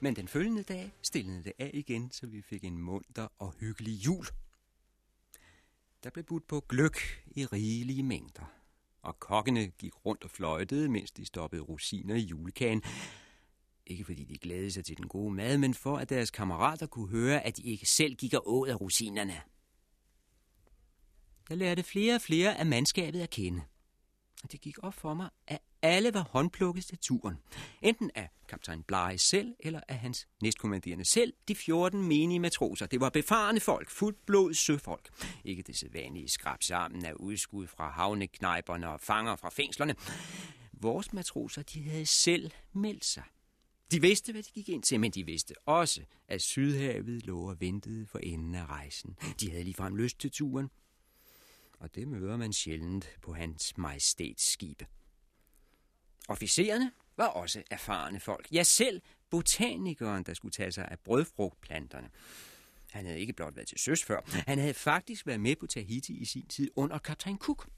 Men 0.00 0.16
den 0.16 0.28
følgende 0.28 0.62
dag 0.62 0.92
stillede 1.02 1.44
det 1.44 1.52
af 1.58 1.70
igen, 1.74 2.10
så 2.10 2.26
vi 2.26 2.42
fik 2.42 2.64
en 2.64 2.78
munter 2.78 3.28
og 3.38 3.54
hyggelig 3.60 3.92
jul. 3.92 4.26
Der 6.04 6.10
blev 6.10 6.24
budt 6.24 6.46
på 6.46 6.64
gløk 6.68 7.24
i 7.26 7.46
rigelige 7.46 8.02
mængder, 8.02 8.52
og 9.02 9.20
kokkene 9.20 9.66
gik 9.66 10.06
rundt 10.06 10.24
og 10.24 10.30
fløjtede, 10.30 10.88
mens 10.88 11.10
de 11.10 11.24
stoppede 11.24 11.62
rosiner 11.62 12.14
i 12.14 12.20
julekagen. 12.20 12.82
Ikke 13.86 14.04
fordi 14.04 14.24
de 14.24 14.38
glædede 14.38 14.70
sig 14.70 14.84
til 14.84 14.96
den 14.96 15.08
gode 15.08 15.34
mad, 15.34 15.58
men 15.58 15.74
for 15.74 15.96
at 15.96 16.08
deres 16.08 16.30
kammerater 16.30 16.86
kunne 16.86 17.08
høre, 17.08 17.46
at 17.46 17.56
de 17.56 17.62
ikke 17.62 17.86
selv 17.86 18.14
gik 18.14 18.34
og 18.34 18.42
åd 18.46 18.68
af 18.68 18.80
rosinerne. 18.80 19.40
Jeg 21.48 21.56
lærte 21.56 21.82
flere 21.82 22.14
og 22.14 22.20
flere 22.20 22.58
af 22.58 22.66
mandskabet 22.66 23.20
at 23.20 23.30
kende. 23.30 23.62
Og 24.44 24.52
det 24.52 24.60
gik 24.60 24.78
op 24.82 24.94
for 24.94 25.14
mig, 25.14 25.30
at 25.46 25.58
alle 25.82 26.14
var 26.14 26.28
håndplukket 26.30 26.84
til 26.84 26.98
turen. 26.98 27.36
Enten 27.82 28.10
af 28.14 28.28
kaptajn 28.48 28.82
Blege 28.82 29.18
selv, 29.18 29.54
eller 29.60 29.80
af 29.88 29.98
hans 29.98 30.28
næstkommanderende 30.42 31.04
selv, 31.04 31.32
de 31.48 31.54
14 31.54 32.02
menige 32.02 32.40
matroser. 32.40 32.86
Det 32.86 33.00
var 33.00 33.08
befarende 33.08 33.60
folk, 33.60 33.90
fuldblod 33.90 34.54
søfolk. 34.54 35.08
Ikke 35.44 35.62
det 35.62 35.76
sædvanlige 35.76 36.28
skrab 36.28 36.62
sammen 36.62 37.04
af 37.04 37.12
udskud 37.12 37.66
fra 37.66 37.90
havneknejperne 37.90 38.88
og 38.88 39.00
fanger 39.00 39.36
fra 39.36 39.50
fængslerne. 39.50 39.94
Vores 40.72 41.12
matroser, 41.12 41.62
de 41.62 41.82
havde 41.82 42.06
selv 42.06 42.50
meldt 42.72 43.04
sig. 43.04 43.24
De 43.90 44.00
vidste, 44.00 44.32
hvad 44.32 44.42
de 44.42 44.50
gik 44.50 44.68
ind 44.68 44.82
til, 44.82 45.00
men 45.00 45.10
de 45.10 45.26
vidste 45.26 45.54
også, 45.66 46.00
at 46.28 46.42
Sydhavet 46.42 47.26
lå 47.26 47.50
og 47.50 47.60
ventede 47.60 48.06
for 48.06 48.18
enden 48.18 48.54
af 48.54 48.66
rejsen. 48.66 49.16
De 49.40 49.50
havde 49.50 49.64
ligefrem 49.64 49.96
lyst 49.96 50.18
til 50.20 50.30
turen, 50.30 50.70
og 51.78 51.94
det 51.94 52.08
møder 52.08 52.36
man 52.36 52.52
sjældent 52.52 53.10
på 53.22 53.34
hans 53.34 53.78
majestæts 53.78 54.52
skibe. 54.52 54.86
Officererne 56.28 56.92
var 57.16 57.26
også 57.26 57.62
erfarne 57.70 58.20
folk. 58.20 58.48
Ja, 58.52 58.62
selv 58.62 59.02
botanikeren, 59.30 60.24
der 60.24 60.34
skulle 60.34 60.52
tage 60.52 60.72
sig 60.72 60.88
af 60.88 60.98
brødfrugtplanterne. 60.98 62.10
Han 62.90 63.06
havde 63.06 63.20
ikke 63.20 63.32
blot 63.32 63.56
været 63.56 63.68
til 63.68 63.78
søs 63.78 64.04
før. 64.04 64.20
Han 64.46 64.58
havde 64.58 64.74
faktisk 64.74 65.26
været 65.26 65.40
med 65.40 65.56
på 65.56 65.66
Tahiti 65.66 66.16
i 66.16 66.24
sin 66.24 66.46
tid 66.46 66.70
under 66.76 66.98
kaptajn 66.98 67.38
Cook. 67.38 67.68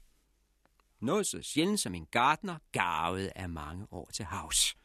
Noget 0.99 1.27
så 1.27 1.41
sjældent 1.41 1.79
som 1.79 1.95
en 1.95 2.05
gartner 2.05 2.57
garvede 2.71 3.31
af 3.35 3.49
mange 3.49 3.87
år 3.91 4.09
til 4.13 4.25
havs. 4.25 4.77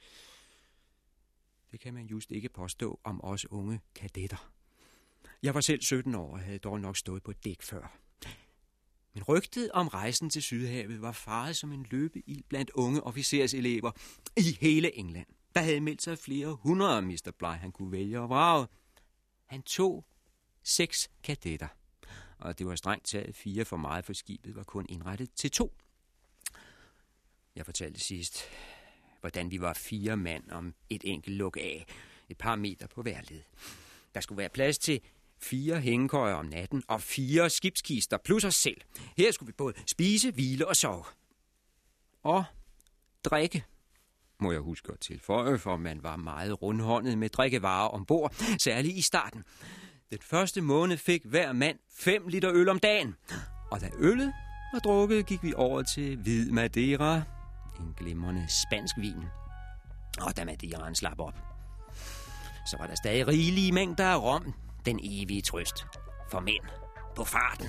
Det 1.72 1.80
kan 1.80 1.94
man 1.94 2.06
just 2.06 2.30
ikke 2.30 2.48
påstå 2.48 3.00
om 3.04 3.24
os 3.24 3.50
unge 3.50 3.80
kadetter. 3.94 4.52
Jeg 5.42 5.54
var 5.54 5.60
selv 5.60 5.82
17 5.82 6.14
år 6.14 6.32
og 6.32 6.40
havde 6.40 6.58
dog 6.58 6.80
nok 6.80 6.96
stået 6.96 7.22
på 7.22 7.32
dæk 7.32 7.62
før. 7.62 7.98
Men 9.16 9.22
rygtet 9.22 9.70
om 9.72 9.88
rejsen 9.88 10.30
til 10.30 10.42
Sydhavet 10.42 11.02
var 11.02 11.12
faret 11.12 11.56
som 11.56 11.72
en 11.72 11.86
løbeild 11.90 12.42
blandt 12.48 12.70
unge 12.70 13.02
officerselever 13.02 13.92
i 14.36 14.58
hele 14.60 14.96
England. 14.96 15.26
Der 15.54 15.60
havde 15.60 15.80
meldt 15.80 16.02
sig 16.02 16.18
flere 16.18 16.54
hundrede 16.54 17.02
Mr. 17.02 17.32
Bly, 17.38 17.46
han 17.46 17.72
kunne 17.72 17.92
vælge 17.92 18.20
og 18.20 18.28
vrage. 18.28 18.66
Han 19.46 19.62
tog 19.62 20.04
seks 20.62 21.10
kadetter, 21.22 21.68
og 22.38 22.58
det 22.58 22.66
var 22.66 22.76
strengt 22.76 23.06
taget 23.06 23.36
fire 23.36 23.64
for 23.64 23.76
meget, 23.76 24.04
for 24.04 24.12
skibet 24.12 24.56
var 24.56 24.62
kun 24.62 24.86
indrettet 24.88 25.32
til 25.32 25.50
to. 25.50 25.74
Jeg 27.54 27.64
fortalte 27.64 28.00
sidst, 28.00 28.42
hvordan 29.20 29.50
vi 29.50 29.60
var 29.60 29.72
fire 29.72 30.16
mand 30.16 30.50
om 30.50 30.74
et 30.90 31.02
enkelt 31.04 31.36
luk 31.36 31.56
af, 31.56 31.86
et 32.28 32.38
par 32.38 32.56
meter 32.56 32.86
på 32.86 33.02
hver 33.02 33.20
led. 33.30 33.42
Der 34.14 34.20
skulle 34.20 34.38
være 34.38 34.48
plads 34.48 34.78
til 34.78 35.00
fire 35.40 35.80
hængekøjer 35.80 36.34
om 36.34 36.46
natten 36.46 36.82
og 36.88 37.00
fire 37.00 37.50
skibskister 37.50 38.18
plus 38.24 38.44
os 38.44 38.54
selv. 38.54 38.80
Her 39.16 39.32
skulle 39.32 39.46
vi 39.46 39.52
både 39.52 39.74
spise, 39.86 40.30
hvile 40.30 40.68
og 40.68 40.76
sove. 40.76 41.04
Og 42.22 42.44
drikke, 43.24 43.64
må 44.40 44.52
jeg 44.52 44.60
huske 44.60 44.92
at 44.92 45.00
tilføje, 45.00 45.58
for 45.58 45.76
man 45.76 46.02
var 46.02 46.16
meget 46.16 46.62
rundhåndet 46.62 47.18
med 47.18 47.28
drikkevarer 47.28 47.88
ombord, 47.88 48.34
særligt 48.58 48.96
i 48.96 49.02
starten. 49.02 49.44
Den 50.10 50.18
første 50.22 50.60
måned 50.60 50.96
fik 50.96 51.24
hver 51.24 51.52
mand 51.52 51.78
5 51.98 52.28
liter 52.28 52.50
øl 52.52 52.68
om 52.68 52.78
dagen. 52.78 53.14
Og 53.70 53.80
da 53.80 53.90
øllet 53.98 54.32
var 54.72 54.78
drukket, 54.78 55.26
gik 55.26 55.42
vi 55.42 55.54
over 55.54 55.82
til 55.82 56.16
hvid 56.16 56.50
Madeira, 56.50 57.22
en 57.80 57.94
glimrende 57.96 58.46
spansk 58.48 58.96
vin. 58.96 59.24
Og 60.20 60.36
da 60.36 60.44
Madeiraen 60.44 60.94
slap 60.94 61.20
op, 61.20 61.34
så 62.70 62.76
var 62.78 62.86
der 62.86 62.94
stadig 62.94 63.28
rigelige 63.28 63.72
mængder 63.72 64.06
af 64.06 64.22
rom, 64.22 64.54
den 64.86 65.00
evige 65.02 65.42
trøst 65.42 65.86
for 66.30 66.40
mænd 66.40 66.64
på 67.16 67.24
farten. 67.24 67.66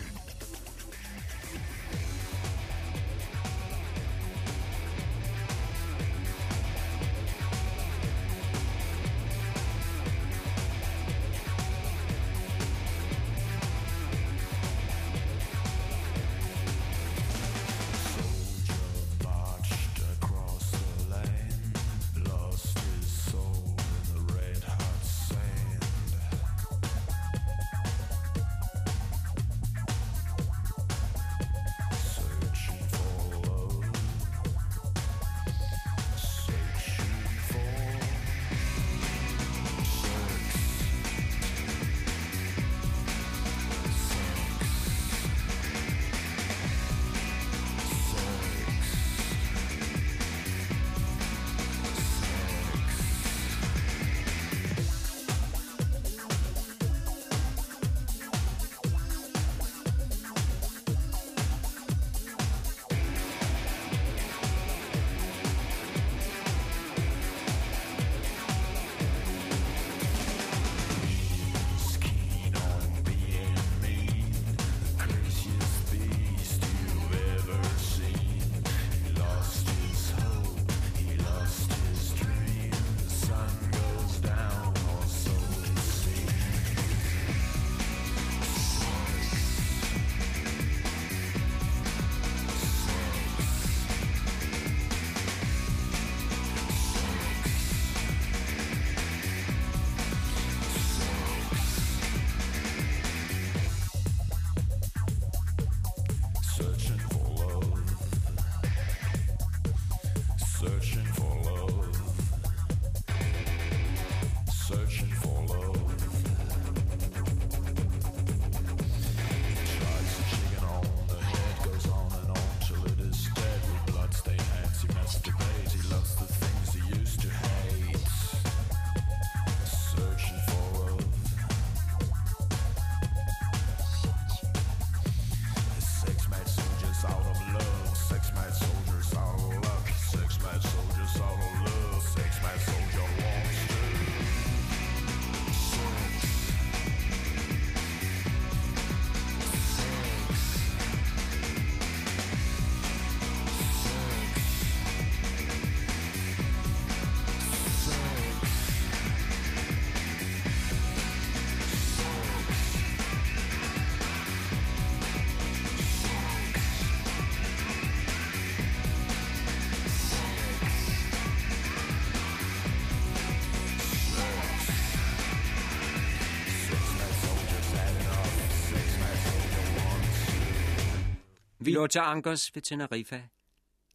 Vi 181.67 181.71
lå 181.71 181.88
til 181.88 181.99
ankers 181.99 182.56
ved 182.56 182.62
Tenerife 182.62 183.23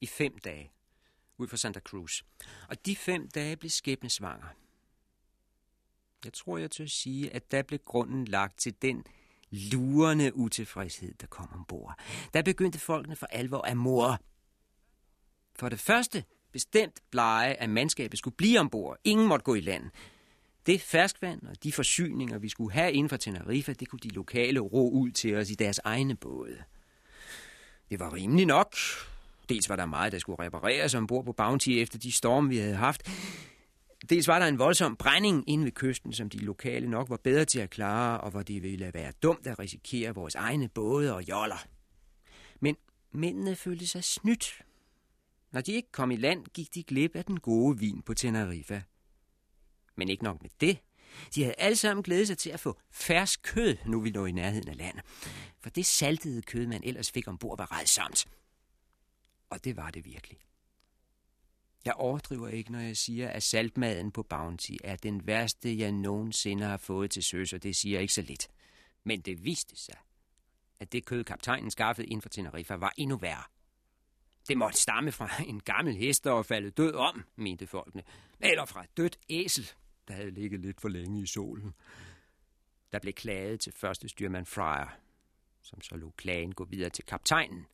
i 0.00 0.06
fem 0.06 0.38
dage 0.38 0.72
ud 1.38 1.48
for 1.48 1.56
Santa 1.56 1.80
Cruz. 1.80 2.22
Og 2.68 2.87
de 2.87 2.96
fem 2.96 3.28
dage 3.28 3.56
blev 3.56 3.70
skæbnesvanger. 3.70 4.46
Jeg 6.24 6.32
tror, 6.32 6.58
jeg 6.58 6.70
tør 6.70 6.87
sige, 6.87 7.35
at 7.35 7.50
der 7.50 7.62
blev 7.62 7.80
grunden 7.85 8.24
lagt 8.24 8.58
til 8.58 8.74
den 8.82 9.04
lurende 9.50 10.37
utilfredshed, 10.37 11.14
der 11.14 11.26
kom 11.26 11.48
ombord. 11.52 11.98
Der 12.35 12.42
begyndte 12.42 12.78
folkene 12.78 13.16
for 13.16 13.26
alvor 13.26 13.62
at 13.62 13.76
mor. 13.76 14.18
For 15.56 15.68
det 15.68 15.80
første 15.80 16.24
bestemt 16.52 17.02
blege, 17.11 17.54
at 17.54 17.70
mandskabet 17.70 18.18
skulle 18.18 18.37
blive 18.37 18.61
ombord. 18.61 18.96
Ingen 19.04 19.28
måtte 19.28 19.44
gå 19.44 19.54
i 19.54 19.61
land. 19.61 19.90
Det 20.66 20.80
ferskvand 20.80 21.42
og 21.42 21.62
de 21.62 21.72
forsyninger, 21.72 22.38
vi 22.38 22.48
skulle 22.48 22.72
have 22.72 22.92
inden 22.92 23.08
for 23.08 23.16
Tenerife, 23.16 23.74
det 23.74 23.88
kunne 23.88 24.00
de 24.00 24.08
lokale 24.08 24.61
ro 24.61 24.90
ud 24.90 25.11
til 25.11 25.37
os 25.37 25.50
i 25.50 25.54
deres 25.54 25.78
egne 25.78 26.16
både. 26.16 26.64
Det 27.92 28.00
var 28.00 28.12
rimeligt 28.12 28.46
nok. 28.46 28.76
Dels 29.48 29.68
var 29.68 29.76
der 29.76 29.87
meget, 29.87 30.12
der 30.12 30.18
skulle 30.18 30.44
repareres 30.44 30.94
ombord 30.94 31.24
på 31.24 31.33
Bounty 31.33 31.68
efter 31.68 31.98
de 31.98 32.12
storme, 32.12 32.48
vi 32.48 32.57
havde 32.57 32.74
haft. 32.74 33.11
Dels 34.11 34.28
var 34.28 34.38
der 34.38 34.46
en 34.46 34.59
voldsom 34.59 34.96
brænding 34.96 35.44
inde 35.48 35.64
ved 35.64 35.72
kysten, 35.72 36.12
som 36.12 36.31
de 36.31 36.38
lokale 36.38 36.90
nok 36.90 37.11
var 37.11 37.16
bedre 37.16 37.44
til 37.44 37.61
at 37.61 37.70
klare, 37.70 38.20
og 38.20 38.31
hvor 38.31 38.42
det 38.42 38.62
ville 38.62 38.90
være 38.94 39.12
dumt 39.22 39.46
at 39.46 39.59
risikere 39.59 40.14
vores 40.14 40.35
egne 40.35 40.68
både 40.68 41.14
og 41.14 41.28
joller. 41.28 41.66
Men 42.61 42.76
mændene 43.11 43.57
følte 43.57 43.87
sig 43.87 44.05
snydt. 44.05 44.62
Når 45.50 45.61
de 45.61 45.72
ikke 45.72 45.92
kom 45.92 46.11
i 46.11 46.16
land, 46.16 46.44
gik 46.46 46.74
de 46.74 46.83
glip 46.83 47.16
af 47.16 47.24
den 47.24 47.40
gode 47.40 47.78
vin 47.78 48.02
på 48.02 48.14
Teneriffa. 48.14 48.83
Men 49.96 50.09
ikke 50.09 50.24
nok 50.24 50.42
med 50.42 50.50
det. 50.61 50.78
De 51.35 51.42
havde 51.42 51.55
alle 51.59 51.77
sammen 51.77 52.03
glædet 52.03 52.27
sig 52.27 52.38
til 52.38 52.51
at 52.51 52.61
få 52.61 52.79
fersk 52.90 53.42
kød, 53.42 53.77
nu 53.87 54.01
vi 54.01 54.11
lå 54.11 54.27
i 54.27 54.33
nærheden 54.33 54.68
af 54.68 54.77
land. 54.77 54.98
For 55.61 55.70
det 55.70 55.87
saltede 55.87 56.42
kød, 56.42 56.66
man 56.66 56.85
ellers 56.85 57.11
fik 57.11 57.29
ombord, 57.29 57.59
var 57.59 57.81
redsomt. 57.81 58.27
Og 59.51 59.64
det 59.64 59.77
var 59.77 59.90
det 59.90 60.05
virkelig. 60.05 60.38
Jeg 61.85 61.94
overdriver 61.94 62.48
ikke, 62.48 62.72
når 62.72 62.81
jeg 62.81 62.96
siger, 62.96 63.29
at 63.29 63.42
saltmaden 63.42 64.12
på 64.12 64.22
Bounty 64.22 64.72
er 64.85 64.96
den 64.96 65.27
værste, 65.27 65.79
jeg 65.79 65.92
nogensinde 65.92 66.64
har 66.64 66.77
fået 66.77 67.11
til 67.11 67.22
søs, 67.22 67.53
og 67.53 67.62
det 67.62 67.77
siger 67.77 67.94
jeg 67.94 68.03
ikke 68.03 68.14
så 68.14 68.22
lidt. 68.22 68.48
Men 69.05 69.20
det 69.20 69.44
viste 69.44 69.77
sig, 69.77 69.96
at 70.81 70.92
det 70.92 71.05
kød, 71.05 71.25
kaptajnen 71.25 71.70
skaffede 71.70 72.07
inden 72.07 72.22
for 72.22 72.29
Tenerife, 72.29 72.81
var 72.81 72.92
endnu 72.96 73.16
værre. 73.16 73.42
Det 74.48 74.57
måtte 74.57 74.81
stamme 74.81 75.12
fra 75.12 75.42
en 75.46 75.61
gammel 75.61 75.96
hest, 75.96 76.25
der 76.25 76.31
var 76.31 76.42
faldet 76.42 76.77
død 76.77 76.94
om, 76.94 77.25
mente 77.37 77.66
folkene. 77.66 78.03
Eller 78.40 78.64
fra 78.64 78.85
et 78.85 78.96
dødt 78.96 79.18
æsel, 79.29 79.70
der 80.08 80.14
havde 80.14 80.30
ligget 80.30 80.60
lidt 80.60 80.80
for 80.80 80.88
længe 80.88 81.22
i 81.22 81.26
solen. 81.26 81.74
Der 82.92 82.98
blev 82.98 83.12
klaget 83.12 83.60
til 83.60 83.72
første 83.72 84.08
styrmand 84.08 84.46
Fryer, 84.46 84.98
som 85.62 85.80
så 85.80 85.96
lå 85.96 86.10
klagen 86.10 86.54
gå 86.54 86.64
videre 86.64 86.90
til 86.90 87.04
kaptajnen. 87.04 87.66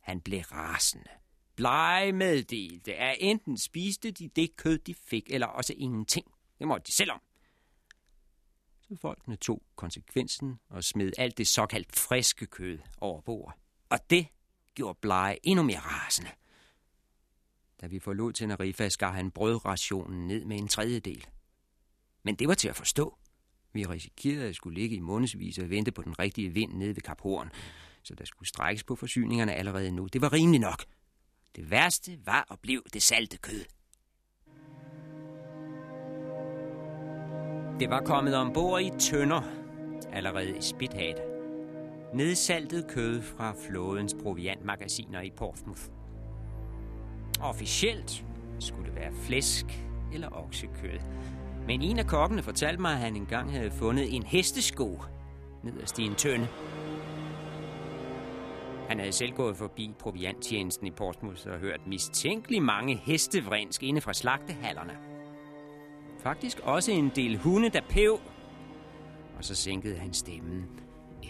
Han 0.00 0.20
blev 0.20 0.40
rasende. 0.40 1.10
Blege 1.56 2.12
meddelte, 2.12 2.94
at 2.94 3.16
enten 3.20 3.58
spiste 3.58 4.10
de 4.10 4.28
det 4.28 4.56
kød, 4.56 4.78
de 4.78 4.94
fik, 4.94 5.30
eller 5.30 5.46
også 5.46 5.74
ingenting. 5.76 6.26
Det 6.58 6.68
måtte 6.68 6.86
de 6.86 6.92
selv 6.92 7.12
om. 7.12 7.20
Så 8.80 8.96
folkene 9.00 9.36
tog 9.36 9.62
konsekvensen 9.76 10.60
og 10.68 10.84
smed 10.84 11.12
alt 11.18 11.38
det 11.38 11.46
såkaldt 11.46 11.96
friske 11.96 12.46
kød 12.46 12.78
over 12.98 13.20
bord. 13.20 13.58
Og 13.88 14.10
det 14.10 14.26
gjorde 14.74 14.98
Blege 15.02 15.38
endnu 15.42 15.62
mere 15.62 15.78
rasende. 15.78 16.30
Da 17.84 17.88
vi 17.88 17.98
forlod 17.98 18.32
Tenerife, 18.32 18.90
skar 18.90 19.12
han 19.12 19.30
brødrationen 19.30 20.28
ned 20.28 20.44
med 20.44 20.58
en 20.58 20.68
tredjedel. 20.68 21.26
Men 22.22 22.34
det 22.34 22.48
var 22.48 22.54
til 22.54 22.68
at 22.68 22.76
forstå. 22.76 23.18
Vi 23.72 23.84
risikerede 23.84 24.48
at 24.48 24.54
skulle 24.54 24.80
ligge 24.80 24.96
i 24.96 25.00
månedsvis 25.00 25.58
og 25.58 25.70
vente 25.70 25.92
på 25.92 26.02
den 26.02 26.18
rigtige 26.18 26.48
vind 26.48 26.72
nede 26.72 26.96
ved 26.96 27.02
Kap 27.02 27.20
Horn, 27.20 27.50
så 28.02 28.14
der 28.14 28.24
skulle 28.24 28.48
strækkes 28.48 28.84
på 28.84 28.96
forsyningerne 28.96 29.54
allerede 29.54 29.92
nu. 29.92 30.06
Det 30.06 30.20
var 30.20 30.32
rimeligt 30.32 30.60
nok. 30.60 30.84
Det 31.56 31.70
værste 31.70 32.18
var 32.26 32.46
og 32.48 32.58
blev 32.60 32.82
det 32.92 33.02
salte 33.02 33.36
kød. 33.36 33.64
Det 37.80 37.90
var 37.90 38.02
kommet 38.04 38.36
ombord 38.36 38.82
i 38.82 38.90
tønder, 39.00 39.42
allerede 40.12 40.58
i 40.58 40.62
Spithat. 40.62 41.20
Nedsaltet 42.14 42.86
kød 42.88 43.22
fra 43.22 43.54
flådens 43.68 44.14
proviantmagasiner 44.22 45.20
i 45.20 45.30
Portsmouth. 45.36 46.03
Officielt 47.40 48.24
skulle 48.58 48.86
det 48.86 48.96
være 48.96 49.12
flæsk 49.22 49.66
eller 50.12 50.28
oksekød. 50.32 50.98
Men 51.66 51.82
en 51.82 51.98
af 51.98 52.06
kokkene 52.06 52.42
fortalte 52.42 52.80
mig, 52.80 52.92
at 52.92 52.98
han 52.98 53.16
engang 53.16 53.52
havde 53.52 53.70
fundet 53.70 54.16
en 54.16 54.22
hestesko 54.22 55.02
nederst 55.62 55.98
i 55.98 56.02
en 56.02 56.14
tønde. 56.14 56.48
Han 58.88 58.98
havde 58.98 59.12
selv 59.12 59.32
gået 59.32 59.56
forbi 59.56 59.94
provianttjenesten 59.98 60.86
i 60.86 60.90
Portsmouth 60.90 61.46
og 61.46 61.58
hørt 61.58 61.86
mistænkeligt 61.86 62.64
mange 62.64 62.96
hestevrinsk 62.96 63.82
inde 63.82 64.00
fra 64.00 64.12
slagtehallerne. 64.12 64.92
Faktisk 66.18 66.60
også 66.60 66.92
en 66.92 67.12
del 67.16 67.36
hunde, 67.38 67.68
der 67.68 67.80
pev. 67.88 68.20
Og 69.38 69.44
så 69.44 69.54
sænkede 69.54 69.96
han 69.96 70.14
stemmen. 70.14 70.66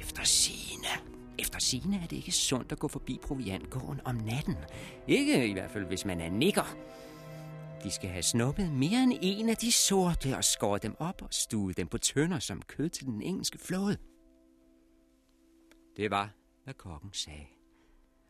Efter 0.00 0.24
sine. 0.24 1.13
Efter 1.38 1.58
sine 1.58 1.96
er 1.96 2.06
det 2.06 2.16
ikke 2.16 2.32
sundt 2.32 2.72
at 2.72 2.78
gå 2.78 2.88
forbi 2.88 3.18
proviantgården 3.22 4.00
om 4.04 4.14
natten. 4.14 4.56
Ikke 5.08 5.48
i 5.48 5.52
hvert 5.52 5.70
fald, 5.70 5.84
hvis 5.84 6.04
man 6.04 6.20
er 6.20 6.30
nikker. 6.30 6.76
De 7.82 7.90
skal 7.90 8.10
have 8.10 8.22
snuppet 8.22 8.72
mere 8.72 9.02
end 9.02 9.12
en 9.22 9.48
af 9.48 9.56
de 9.56 9.72
sorte 9.72 10.36
og 10.36 10.44
skåret 10.44 10.82
dem 10.82 10.96
op 10.98 11.22
og 11.22 11.28
stuet 11.30 11.76
dem 11.76 11.88
på 11.88 11.98
tønder 11.98 12.38
som 12.38 12.62
kød 12.62 12.88
til 12.88 13.06
den 13.06 13.22
engelske 13.22 13.58
flåde. 13.58 13.96
Det 15.96 16.10
var, 16.10 16.30
hvad 16.64 16.74
kokken 16.74 17.12
sagde. 17.12 17.46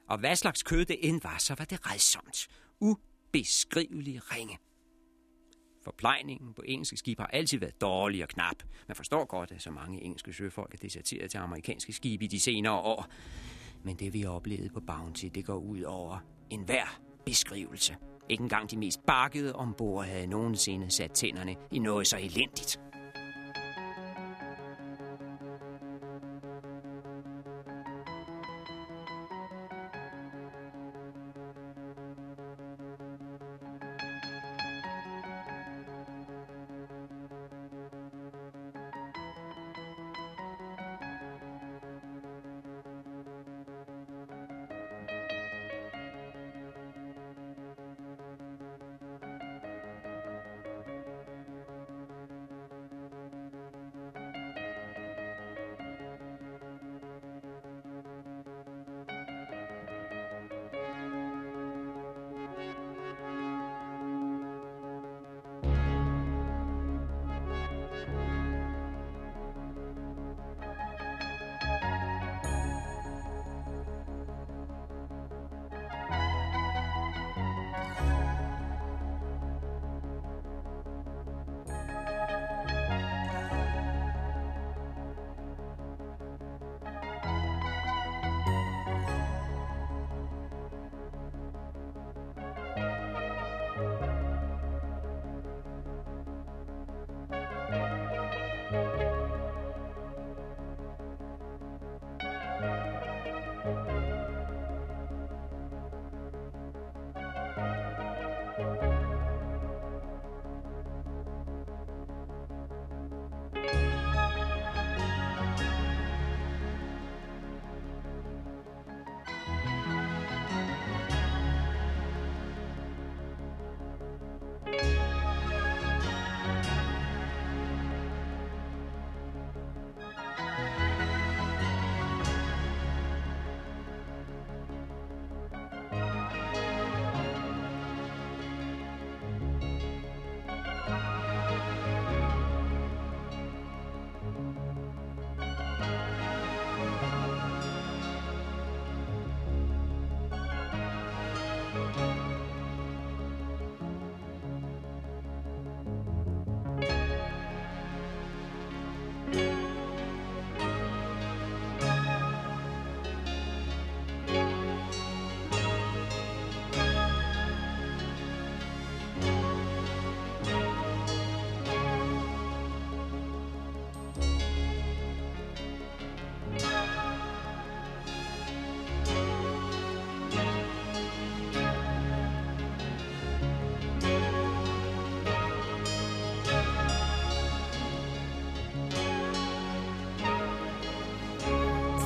Og 0.08 0.18
hvad 0.18 0.36
slags 0.36 0.62
kød 0.62 0.84
det 0.84 1.08
end 1.08 1.20
var, 1.22 1.38
så 1.38 1.54
var 1.58 1.64
det 1.64 1.90
redsomt. 1.92 2.48
Ubeskrivelig 2.80 4.32
ringe. 4.32 4.58
Forplejningen 5.84 6.54
på 6.54 6.62
engelske 6.66 6.96
skibe 6.96 7.22
har 7.22 7.26
altid 7.26 7.58
været 7.58 7.80
dårlig 7.80 8.22
og 8.22 8.28
knap. 8.28 8.56
Man 8.88 8.96
forstår 8.96 9.24
godt, 9.24 9.52
at 9.52 9.62
så 9.62 9.70
mange 9.70 10.02
engelske 10.02 10.32
søfolk 10.32 10.74
er 10.74 10.78
deserteret 10.78 11.30
til 11.30 11.38
amerikanske 11.38 11.92
skibe 11.92 12.24
i 12.24 12.28
de 12.28 12.40
senere 12.40 12.74
år. 12.74 13.06
Men 13.82 13.96
det, 13.96 14.12
vi 14.12 14.20
har 14.20 14.30
oplevet 14.30 14.72
på 14.72 14.80
Bounty, 14.80 15.26
det 15.34 15.44
går 15.44 15.56
ud 15.56 15.82
over 15.82 16.18
enhver 16.50 17.00
beskrivelse. 17.26 17.96
Ikke 18.28 18.42
engang 18.42 18.70
de 18.70 18.76
mest 18.76 19.06
bakkede 19.06 19.54
ombord 19.54 20.04
havde 20.04 20.26
nogensinde 20.26 20.90
sat 20.90 21.10
tænderne 21.10 21.56
i 21.70 21.78
noget 21.78 22.06
så 22.06 22.16
elendigt. 22.18 22.80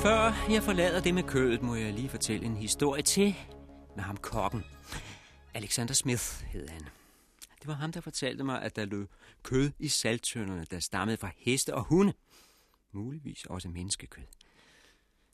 Før 0.08 0.50
jeg 0.50 0.62
forlader 0.62 1.00
det 1.00 1.14
med 1.14 1.22
kødet, 1.22 1.62
må 1.62 1.74
jeg 1.74 1.92
lige 1.92 2.08
fortælle 2.08 2.46
en 2.46 2.56
historie 2.56 3.02
til 3.02 3.34
med 3.96 4.04
ham 4.04 4.16
kokken. 4.16 4.64
Alexander 5.54 5.94
Smith 5.94 6.44
hed 6.44 6.68
han. 6.68 6.80
Det 7.58 7.66
var 7.66 7.74
ham, 7.74 7.92
der 7.92 8.00
fortalte 8.00 8.44
mig, 8.44 8.62
at 8.62 8.76
der 8.76 8.84
løb 8.84 9.10
kød 9.42 9.70
i 9.78 9.88
salttønderne, 9.88 10.66
der 10.70 10.80
stammede 10.80 11.16
fra 11.16 11.30
heste 11.36 11.74
og 11.74 11.82
hunde. 11.82 12.12
Muligvis 12.92 13.44
også 13.44 13.68
menneskekød. 13.68 14.24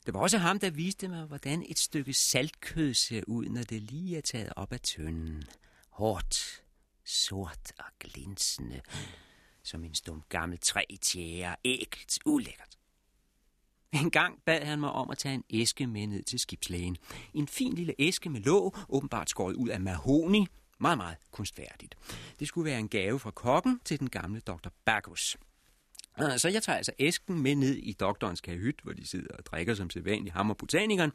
Det 0.05 0.13
var 0.13 0.19
også 0.19 0.37
ham, 0.37 0.59
der 0.59 0.69
viste 0.69 1.07
mig, 1.07 1.25
hvordan 1.25 1.65
et 1.69 1.79
stykke 1.79 2.13
saltkød 2.13 2.93
ser 2.93 3.21
ud, 3.27 3.45
når 3.45 3.63
det 3.63 3.81
lige 3.81 4.17
er 4.17 4.21
taget 4.21 4.53
op 4.55 4.73
af 4.73 4.79
tønden. 4.79 5.43
Hårdt, 5.89 6.63
sort 7.05 7.71
og 7.77 7.85
glinsende, 7.99 8.81
som 9.63 9.83
en 9.83 9.95
stum 9.95 10.23
gammel 10.29 10.59
træ 10.59 10.83
i 10.89 10.97
tjære. 10.97 11.55
Ægelt, 11.65 12.19
ulækkert. 12.25 12.75
En 14.01 14.11
gang 14.11 14.39
bad 14.45 14.65
han 14.65 14.79
mig 14.79 14.91
om 14.91 15.09
at 15.09 15.17
tage 15.17 15.35
en 15.35 15.43
æske 15.49 15.87
med 15.87 16.07
ned 16.07 16.23
til 16.23 16.39
skibslægen. 16.39 16.97
En 17.33 17.47
fin 17.47 17.73
lille 17.73 17.93
æske 17.99 18.29
med 18.29 18.41
låg, 18.41 18.75
åbenbart 18.89 19.29
skåret 19.29 19.53
ud 19.53 19.69
af 19.69 19.81
mahoni. 19.81 20.47
Meget, 20.79 20.97
meget 20.97 21.17
kunstfærdigt. 21.31 21.95
Det 22.39 22.47
skulle 22.47 22.71
være 22.71 22.79
en 22.79 22.89
gave 22.89 23.19
fra 23.19 23.31
kokken 23.31 23.79
til 23.85 23.99
den 23.99 24.09
gamle 24.09 24.39
dr. 24.39 24.69
Bacchus. 24.85 25.37
Ah, 26.17 26.39
så 26.39 26.49
jeg 26.49 26.63
tager 26.63 26.77
altså 26.77 26.91
æsken 26.99 27.41
med 27.41 27.55
ned 27.55 27.75
i 27.75 27.93
doktorens 27.93 28.41
kahyt, 28.41 28.79
hvor 28.83 28.93
de 28.93 29.07
sidder 29.07 29.35
og 29.37 29.45
drikker 29.45 29.73
som 29.73 29.89
sædvanligt 29.89 30.33
ham 30.33 30.49
og 30.49 30.57
botanikeren. 30.57 31.11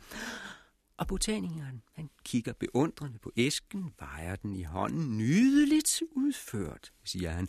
Og 0.96 1.06
botanikeren, 1.06 1.82
han 1.94 2.10
kigger 2.24 2.52
beundrende 2.52 3.18
på 3.18 3.32
æsken, 3.36 3.92
vejer 3.98 4.36
den 4.36 4.56
i 4.56 4.62
hånden, 4.62 5.18
nydeligt 5.18 6.02
udført, 6.16 6.92
siger 7.04 7.30
han. 7.30 7.48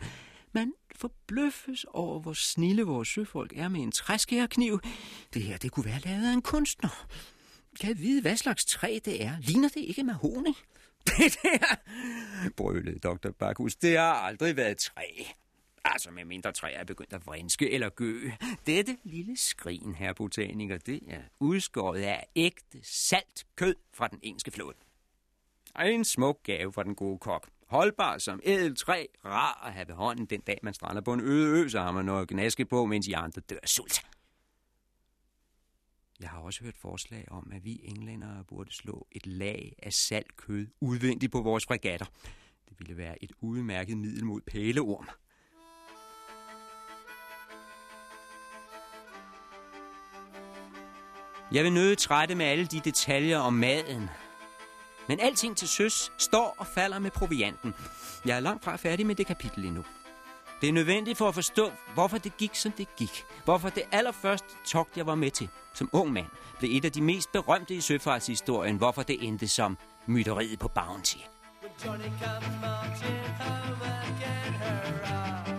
Man 0.53 0.73
forbløffes 0.95 1.83
over, 1.83 2.19
hvor 2.19 2.33
snille 2.33 2.83
vores 2.83 3.07
søfolk 3.07 3.53
er 3.55 3.69
med 3.69 3.81
en 3.81 3.91
træskærkniv. 3.91 4.79
Det 5.33 5.41
her, 5.41 5.57
det 5.57 5.71
kunne 5.71 5.85
være 5.85 5.99
lavet 5.99 6.29
af 6.29 6.33
en 6.33 6.41
kunstner. 6.41 7.07
Kan 7.79 7.89
jeg 7.89 7.99
vide, 7.99 8.21
hvad 8.21 8.37
slags 8.37 8.65
træ 8.65 8.99
det 9.05 9.23
er? 9.23 9.39
Ligner 9.39 9.69
det 9.69 9.81
ikke 9.81 10.03
mahoni? 10.03 10.53
Det 11.07 11.37
der, 11.43 11.75
brølede 12.57 12.99
dr. 12.99 13.31
Bakhus, 13.31 13.75
det 13.75 13.97
har 13.97 14.13
aldrig 14.13 14.57
været 14.57 14.77
træ. 14.77 15.05
Altså 15.85 16.11
med 16.11 16.25
mindre 16.25 16.51
træer 16.51 16.79
er 16.79 16.83
begyndt 16.83 17.13
at 17.13 17.25
vrinske 17.27 17.71
eller 17.71 17.89
gø. 17.89 18.31
Dette 18.65 18.97
lille 19.03 19.37
skrin, 19.37 19.95
her 19.95 20.13
botaniker, 20.13 20.77
det 20.77 20.99
er 21.07 21.21
udskåret 21.39 22.01
af 22.01 22.27
ægte 22.35 22.79
salt 22.83 23.45
kød 23.55 23.75
fra 23.93 24.07
den 24.07 24.19
engelske 24.23 24.51
flod. 24.51 24.73
Og 25.75 25.91
en 25.91 26.05
smuk 26.05 26.39
gave 26.43 26.73
fra 26.73 26.83
den 26.83 26.95
gode 26.95 27.19
kok. 27.19 27.47
Holdbar 27.71 28.17
som 28.17 28.39
ædel 28.43 28.75
træ, 28.75 29.05
rar 29.25 29.63
at 29.65 29.73
have 29.73 29.87
ved 29.87 29.95
hånden 29.95 30.25
den 30.25 30.41
dag, 30.41 30.59
man 30.63 30.73
strander 30.73 31.01
på 31.01 31.13
en 31.13 31.21
øde 31.21 31.63
ø, 31.63 31.69
så 31.69 31.79
har 31.79 31.91
man 31.91 32.05
noget 32.05 32.21
at 32.21 32.27
gnaske 32.27 32.65
på, 32.65 32.85
mens 32.85 33.07
I 33.07 33.11
andre 33.11 33.41
dør 33.41 33.65
sult. 33.65 34.01
Jeg 36.19 36.29
har 36.29 36.39
også 36.39 36.63
hørt 36.63 36.77
forslag 36.77 37.25
om, 37.31 37.51
at 37.55 37.65
vi 37.65 37.81
englændere 37.83 38.43
burde 38.43 38.71
slå 38.73 39.07
et 39.11 39.27
lag 39.27 39.75
af 39.83 39.93
salt 39.93 40.35
kød 40.35 40.67
udvendigt 40.81 41.31
på 41.31 41.41
vores 41.41 41.65
fregatter. 41.65 42.05
Det 42.69 42.79
ville 42.79 42.97
være 42.97 43.23
et 43.23 43.31
udmærket 43.41 43.97
middel 43.97 44.25
mod 44.25 44.41
pæleorm. 44.41 45.09
Jeg 51.51 51.63
vil 51.63 51.73
nøde 51.73 51.95
trætte 51.95 52.35
med 52.35 52.45
alle 52.45 52.65
de 52.65 52.79
detaljer 52.79 53.37
om 53.37 53.53
maden. 53.53 54.09
Men 55.11 55.19
alting 55.19 55.57
til 55.57 55.67
søs 55.67 56.11
står 56.17 56.55
og 56.57 56.67
falder 56.67 56.99
med 56.99 57.11
provianten. 57.11 57.73
Jeg 58.25 58.35
er 58.35 58.39
langt 58.39 58.63
fra 58.63 58.75
færdig 58.75 59.05
med 59.05 59.15
det 59.15 59.27
kapitel 59.27 59.65
endnu. 59.65 59.85
Det 60.61 60.69
er 60.69 60.73
nødvendigt 60.73 61.17
for 61.17 61.27
at 61.27 61.33
forstå, 61.33 61.71
hvorfor 61.93 62.17
det 62.17 62.37
gik, 62.37 62.55
som 62.55 62.71
det 62.71 62.95
gik. 62.95 63.23
Hvorfor 63.45 63.69
det 63.69 63.83
allerførste 63.91 64.47
togt, 64.65 64.97
jeg 64.97 65.05
var 65.05 65.15
med 65.15 65.31
til, 65.31 65.49
som 65.73 65.89
ung 65.93 66.13
mand, 66.13 66.25
blev 66.59 66.77
et 66.77 66.85
af 66.85 66.91
de 66.91 67.01
mest 67.01 67.31
berømte 67.31 67.73
i 67.73 67.81
søfartshistorien. 67.81 68.77
Hvorfor 68.77 69.03
det 69.03 69.27
endte 69.27 69.47
som 69.47 69.77
mytteriet 70.05 70.59
på 70.59 70.67
Bounty. 70.67 71.17
Johnny 71.85 72.03
comes 72.03 72.61
marching 72.61 73.27
home 73.39 73.85
again, 73.85 74.53
hurrah. 74.53 75.50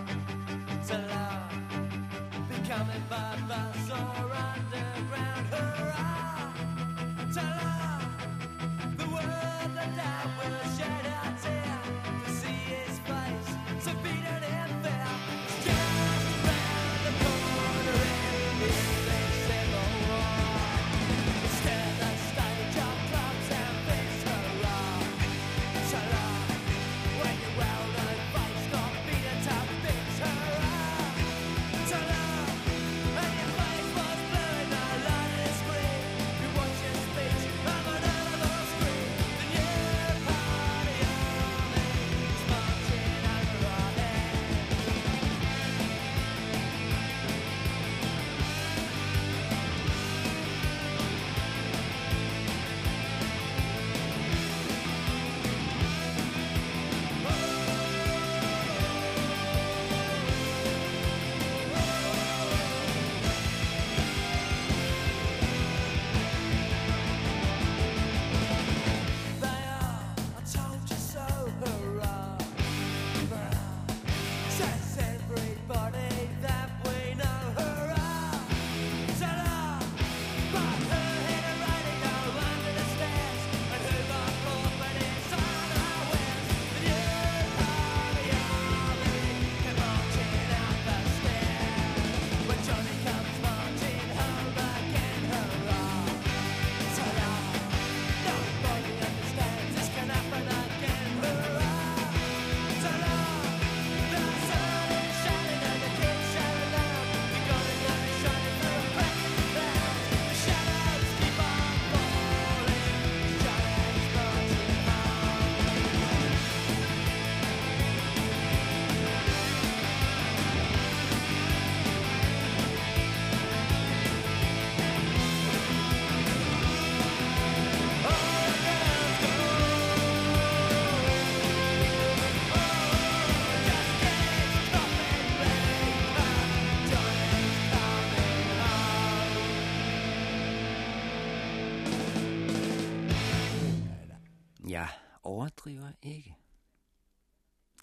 Overdriver 145.67 145.91
ikke. 146.01 146.35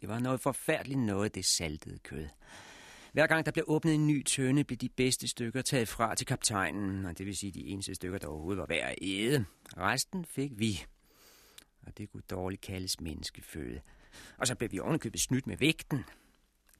Det 0.01 0.09
var 0.09 0.19
noget 0.19 0.41
forfærdeligt 0.41 1.01
noget, 1.01 1.35
det 1.35 1.45
saltede 1.45 1.99
kød. 1.99 2.29
Hver 3.13 3.27
gang 3.27 3.47
der 3.47 3.53
blev 3.53 3.65
åbnet 3.69 3.95
en 3.95 4.07
ny 4.07 4.23
tønde, 4.23 4.65
blev 4.65 4.77
de 4.77 4.89
bedste 4.89 5.29
stykker 5.29 5.63
taget 5.63 5.89
fra 5.89 6.15
til 6.15 6.27
kaptajnen, 6.27 7.07
og 7.07 7.19
det 7.19 7.27
vil 7.27 7.37
sige 7.37 7.53
de 7.53 7.67
eneste 7.67 7.95
stykker, 7.95 8.19
der 8.19 8.27
overhovedet 8.27 8.61
var 8.61 8.67
værd 8.67 8.91
at 8.91 8.99
æde. 9.03 9.45
Resten 9.77 10.25
fik 10.25 10.51
vi, 10.59 10.85
og 11.87 11.99
det 11.99 12.11
kunne 12.11 12.23
dårligt 12.31 12.63
kaldes 12.63 13.01
menneskeføde. 13.01 13.81
Og 14.39 14.47
så 14.47 14.55
blev 14.55 14.73
vi 14.73 14.81
ovenikøbet 14.81 15.21
snydt 15.21 15.47
med 15.47 15.57
vægten. 15.57 16.05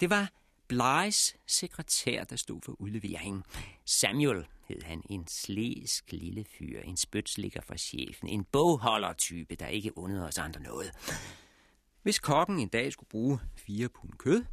Det 0.01 0.11
var 0.11 0.33
Blyes 0.71 1.37
sekretær, 1.47 2.25
der 2.25 2.37
stod 2.37 2.61
for 2.63 2.73
udleveringen. 2.81 3.43
Samuel 3.85 4.47
hed 4.69 4.83
han, 4.83 5.03
en 5.11 5.27
slæsk 5.29 6.13
lille 6.13 6.45
fyr, 6.45 6.81
en 6.81 6.97
spytslikker 6.97 7.61
fra 7.61 7.77
chefen, 7.77 8.29
en 8.29 8.45
bogholdertype, 8.45 9.55
der 9.55 9.67
ikke 9.67 9.99
undede 9.99 10.27
os 10.27 10.39
andre 10.39 10.61
noget. 10.61 10.91
Hvis 12.03 12.19
kokken 12.19 12.59
en 12.59 12.69
dag 12.69 12.93
skulle 12.93 13.09
bruge 13.09 13.39
fire 13.57 13.89
pund 13.89 14.13
kød, 14.13 14.45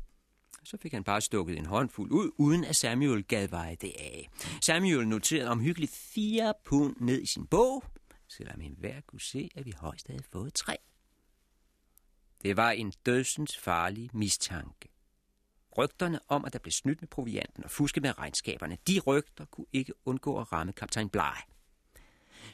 så 0.63 0.77
fik 0.77 0.93
han 0.93 1.03
bare 1.03 1.21
stukket 1.21 1.57
en 1.57 1.65
håndfuld 1.65 2.11
ud, 2.11 2.31
uden 2.37 2.63
at 2.63 2.75
Samuel 2.75 3.23
gad 3.23 3.47
veje 3.47 3.75
det 3.75 3.93
af. 3.99 4.29
Samuel 4.61 5.07
noterede 5.07 5.49
omhyggeligt 5.49 5.91
fire 5.91 6.53
pund 6.65 6.95
ned 6.99 7.21
i 7.21 7.25
sin 7.25 7.47
bog, 7.47 7.83
selvom 8.27 8.61
enhver 8.61 9.01
kunne 9.01 9.21
se, 9.21 9.49
at 9.55 9.65
vi 9.65 9.73
højst 9.77 10.07
havde 10.07 10.23
fået 10.31 10.53
tre. 10.53 10.77
Det 12.43 12.57
var 12.57 12.71
en 12.71 12.93
dødsens 13.05 13.57
farlig 13.57 14.09
mistanke. 14.13 14.96
Rygterne 15.77 16.19
om, 16.27 16.45
at 16.45 16.53
der 16.53 16.59
blev 16.59 16.71
snydt 16.71 17.01
med 17.01 17.07
provianten 17.07 17.63
og 17.63 17.71
fusket 17.71 18.03
med 18.03 18.17
regnskaberne, 18.17 18.77
de 18.87 18.99
rygter 18.99 19.45
kunne 19.45 19.67
ikke 19.73 19.93
undgå 20.05 20.39
at 20.39 20.51
ramme 20.51 20.73
kaptajn 20.73 21.09
Bly. 21.09 21.19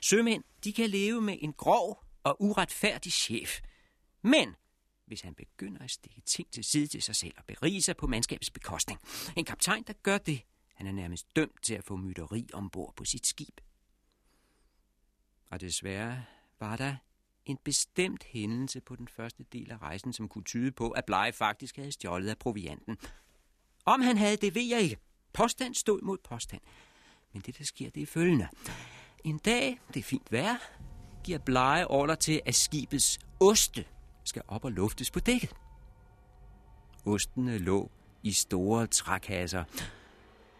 Sømænd, 0.01 0.43
de 0.63 0.73
kan 0.73 0.89
leve 0.89 1.21
med 1.21 1.37
en 1.41 1.53
grov 1.53 2.03
og 2.23 2.41
uretfærdig 2.41 3.13
chef. 3.13 3.61
Men 4.21 4.55
hvis 5.05 5.21
han 5.21 5.35
begynder 5.35 5.83
at 5.83 5.91
stikke 5.91 6.21
ting 6.21 6.51
til 6.51 6.63
side 6.63 6.87
til 6.87 7.01
sig 7.01 7.15
selv 7.15 7.33
og 7.37 7.45
berige 7.45 7.81
sig 7.81 7.97
på 7.97 8.07
mandskabets 8.07 8.51
bekostning. 8.51 8.99
En 9.37 9.45
kaptajn, 9.45 9.83
der 9.83 9.93
gør 9.93 10.17
det, 10.17 10.41
han 10.73 10.87
er 10.87 10.91
nærmest 10.91 11.35
dømt 11.35 11.63
til 11.63 11.73
at 11.73 11.83
få 11.83 11.95
mytteri 11.95 12.49
ombord 12.53 12.93
på 12.95 13.05
sit 13.05 13.27
skib. 13.27 13.61
Og 15.49 15.61
desværre 15.61 16.23
var 16.59 16.75
der 16.75 16.95
en 17.45 17.57
bestemt 17.63 18.23
hændelse 18.23 18.81
på 18.81 18.95
den 18.95 19.07
første 19.07 19.45
del 19.53 19.71
af 19.71 19.81
rejsen, 19.81 20.13
som 20.13 20.27
kunne 20.27 20.43
tyde 20.43 20.71
på, 20.71 20.89
at 20.89 21.05
Blege 21.05 21.33
faktisk 21.33 21.75
havde 21.75 21.91
stjålet 21.91 22.29
af 22.29 22.37
provianten. 22.37 22.97
Om 23.85 24.01
han 24.01 24.17
havde, 24.17 24.37
det 24.37 24.55
ved 24.55 24.63
jeg 24.63 24.81
ikke. 24.81 24.97
Påstand 25.33 25.75
stod 25.75 26.01
mod 26.01 26.17
påstand. 26.23 26.61
Men 27.33 27.41
det, 27.45 27.57
der 27.57 27.63
sker, 27.63 27.89
det 27.89 28.03
er 28.03 28.07
følgende. 28.07 28.47
En 29.23 29.37
dag, 29.37 29.79
det 29.93 29.99
er 29.99 30.03
fint 30.03 30.31
vejr, 30.31 30.57
giver 31.23 31.39
Blege 31.39 31.87
ordre 31.87 32.15
til, 32.15 32.41
at 32.45 32.55
skibets 32.55 33.19
oste 33.39 33.85
skal 34.23 34.41
op 34.47 34.65
og 34.65 34.71
luftes 34.71 35.11
på 35.11 35.19
dækket. 35.19 35.55
Ostene 37.05 37.57
lå 37.57 37.91
i 38.23 38.31
store 38.31 38.87
trækasser, 38.87 39.63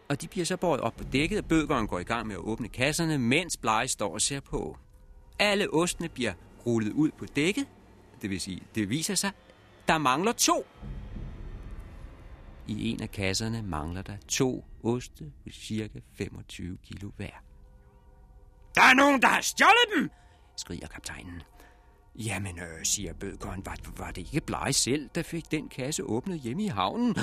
og 0.08 0.20
de 0.20 0.28
bliver 0.28 0.46
så 0.46 0.56
båret 0.56 0.80
op 0.80 0.96
på 0.96 1.04
dækket, 1.04 1.38
og 1.38 1.44
bøgeren 1.44 1.86
går 1.86 1.98
i 1.98 2.04
gang 2.04 2.26
med 2.26 2.34
at 2.34 2.40
åbne 2.40 2.68
kasserne, 2.68 3.18
mens 3.18 3.56
Blege 3.56 3.88
står 3.88 4.14
og 4.14 4.20
ser 4.20 4.40
på. 4.40 4.78
Alle 5.38 5.74
ostene 5.74 6.08
bliver 6.08 6.32
rullet 6.66 6.92
ud 6.92 7.10
på 7.18 7.26
dækket, 7.26 7.66
det 8.22 8.30
vil 8.30 8.40
sige, 8.40 8.62
det 8.74 8.88
viser 8.90 9.14
sig, 9.14 9.30
der 9.88 9.98
mangler 9.98 10.32
to. 10.32 10.66
I 12.66 12.90
en 12.90 13.02
af 13.02 13.10
kasserne 13.10 13.62
mangler 13.62 14.02
der 14.02 14.16
to 14.28 14.64
oste 14.82 15.24
på 15.24 15.50
cirka 15.50 15.98
25 16.14 16.76
kilo 16.82 17.10
hver. 17.16 17.42
Der 18.74 18.82
er 18.82 18.94
nogen, 18.94 19.22
der 19.22 19.28
har 19.28 19.40
stjålet 19.40 19.88
dem, 19.96 20.10
skriger 20.56 20.86
kaptajnen. 20.86 21.42
Jamen, 22.16 22.58
øh, 22.58 22.84
siger 22.84 23.12
bøgeren, 23.12 23.66
var, 23.66 23.76
var 23.98 24.10
det 24.10 24.18
ikke 24.18 24.40
Blege 24.40 24.72
selv, 24.72 25.10
der 25.14 25.22
fik 25.22 25.50
den 25.50 25.68
kasse 25.68 26.04
åbnet 26.04 26.40
hjemme 26.40 26.64
i 26.64 26.66
havnen? 26.66 27.16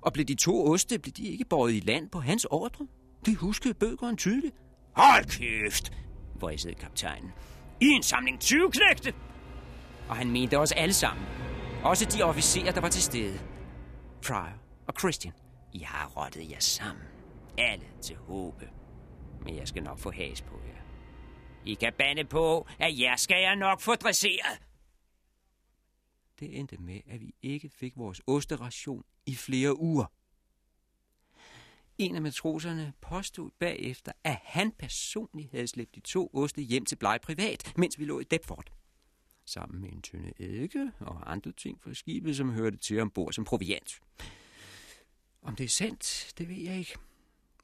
Og 0.00 0.12
blev 0.12 0.24
de 0.26 0.34
to 0.34 0.66
oste, 0.66 0.98
blev 0.98 1.12
de 1.12 1.22
ikke 1.22 1.44
båret 1.44 1.72
i 1.72 1.80
land 1.80 2.08
på 2.08 2.20
hans 2.20 2.44
ordre? 2.44 2.86
Det 3.26 3.36
huskede 3.36 3.74
bøgeren 3.74 4.16
tydeligt. 4.16 4.54
Hold 4.92 5.24
kæft, 5.24 5.92
vridsede 6.40 6.74
kaptajnen. 6.74 7.30
I 7.80 7.86
en 7.86 8.02
samling 8.02 8.40
20 8.40 8.70
knægte! 8.70 9.14
Og 10.08 10.16
han 10.16 10.30
mente 10.30 10.58
os 10.58 10.72
alle 10.72 10.92
sammen. 10.94 11.26
Også 11.84 12.04
de 12.04 12.22
officerer, 12.22 12.72
der 12.72 12.80
var 12.80 12.88
til 12.88 13.02
stede. 13.02 13.40
Pryor 14.26 14.52
og 14.86 14.94
Christian. 14.98 15.34
I 15.72 15.78
har 15.78 16.08
rottet 16.08 16.50
jer 16.50 16.60
sammen. 16.60 17.04
Alle 17.58 17.86
til 18.02 18.16
håbe. 18.16 18.70
Men 19.44 19.56
jeg 19.56 19.68
skal 19.68 19.82
nok 19.82 19.98
få 19.98 20.10
has 20.10 20.42
på 20.42 20.60
jer. 20.66 20.82
I 21.64 21.74
kan 21.74 21.92
bande 21.98 22.24
på, 22.24 22.66
at 22.78 22.98
jer 22.98 23.16
skal 23.16 23.42
jeg 23.42 23.56
nok 23.56 23.80
få 23.80 23.94
dresseret. 23.94 24.58
Det 26.40 26.58
endte 26.58 26.76
med, 26.76 27.00
at 27.06 27.20
vi 27.20 27.34
ikke 27.42 27.68
fik 27.68 27.92
vores 27.96 28.22
osteration 28.26 29.04
i 29.26 29.34
flere 29.34 29.80
uger. 29.80 30.04
En 32.00 32.14
af 32.14 32.22
matroserne 32.22 32.92
påstod 33.00 33.50
bagefter, 33.58 34.12
at 34.24 34.38
han 34.44 34.72
personligt 34.78 35.50
havde 35.50 35.66
slæbt 35.66 35.94
de 35.94 36.00
to 36.00 36.30
oste 36.32 36.62
hjem 36.62 36.84
til 36.84 36.96
Bleg 36.96 37.18
privat, 37.22 37.72
mens 37.76 37.98
vi 37.98 38.04
lå 38.04 38.20
i 38.20 38.24
Deptford. 38.24 38.72
Sammen 39.44 39.80
med 39.80 39.92
en 39.92 40.02
tynde 40.02 40.32
eddike 40.38 40.90
og 41.00 41.32
andre 41.32 41.52
ting 41.52 41.82
fra 41.82 41.94
skibet, 41.94 42.36
som 42.36 42.50
hørte 42.50 42.76
til 42.76 43.00
ombord 43.00 43.32
som 43.32 43.44
proviant. 43.44 44.00
Om 45.42 45.56
det 45.56 45.64
er 45.64 45.68
sandt, 45.68 46.32
det 46.38 46.48
ved 46.48 46.56
jeg 46.56 46.78
ikke. 46.78 46.94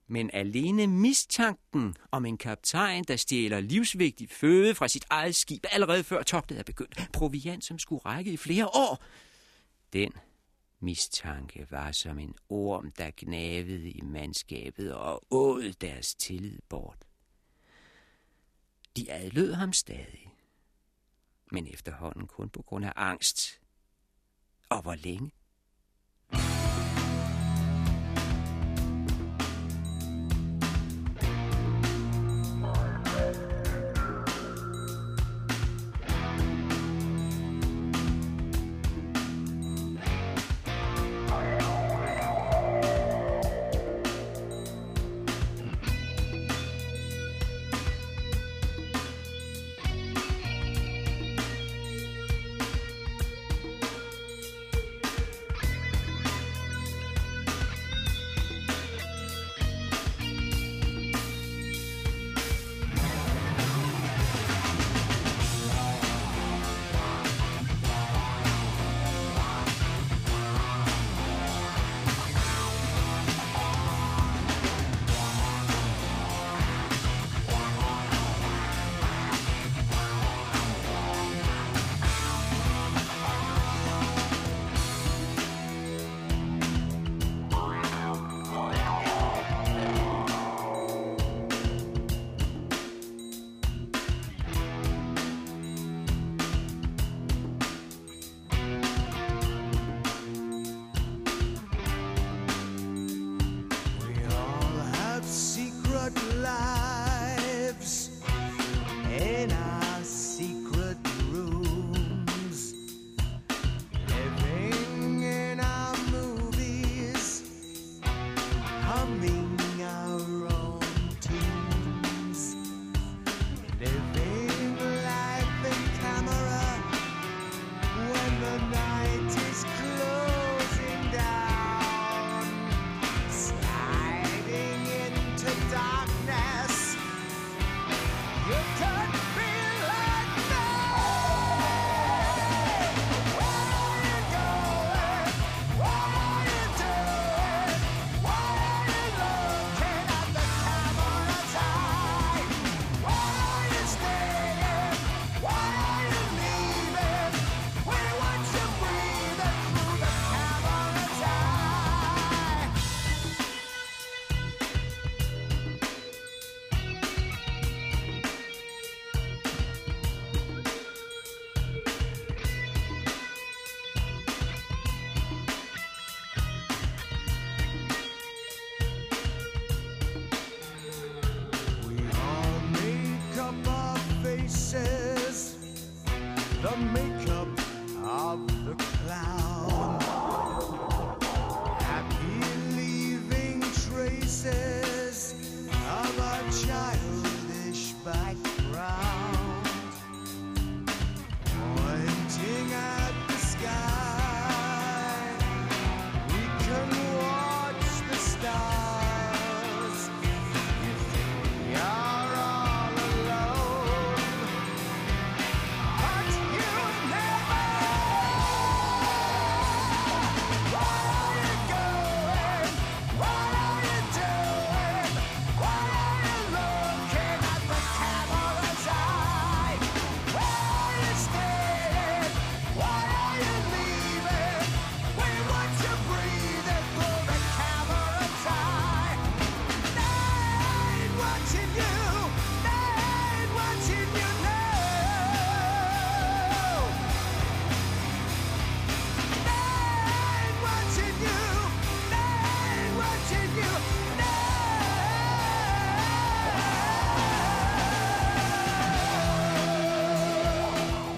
Men 0.07 0.31
alene 0.33 0.87
mistanken 0.87 1.97
om 2.11 2.27
en 2.27 2.39
kaptajn, 2.39 3.05
der 3.05 3.17
stjæler 3.17 3.61
livsvigtig 3.61 4.31
føde 4.31 4.75
fra 4.75 4.89
sit 4.89 5.05
eget 5.11 5.35
skib 5.35 5.65
allerede 5.71 6.05
før 6.05 6.23
togtet 6.23 6.59
er 6.59 6.63
begyndt, 6.63 7.09
proviant, 7.13 7.65
som 7.65 7.79
skulle 7.79 8.03
række 8.05 8.33
i 8.33 8.37
flere 8.37 8.67
år, 8.67 9.05
den 9.93 10.13
mistanke 10.87 11.67
var 11.71 11.93
som 11.93 12.19
en 12.19 12.35
orm, 12.49 12.93
der 12.93 13.11
gnavede 13.17 13.91
i 13.91 14.01
mandskabet 14.01 14.95
og 14.95 15.27
åd 15.31 15.73
deres 15.73 16.15
tillid 16.15 16.59
bort. 16.69 17.05
De 18.97 19.13
adlød 19.13 19.53
ham 19.53 19.73
stadig, 19.73 20.35
men 21.53 21.67
efterhånden 21.67 22.27
kun 22.27 22.51
på 22.51 22.63
grund 22.63 22.85
af 22.85 22.93
angst. 22.97 23.61
Og 24.69 24.83
hvor 24.83 24.95
længe? 24.95 25.31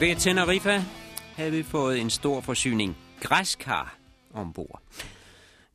Ved 0.09 0.16
Tenerife 0.16 0.80
havde 1.36 1.50
vi 1.50 1.62
fået 1.62 2.00
en 2.00 2.11
stor 2.11 2.40
forsyning 2.40 2.96
græskar 3.20 3.98
ombord. 4.34 4.82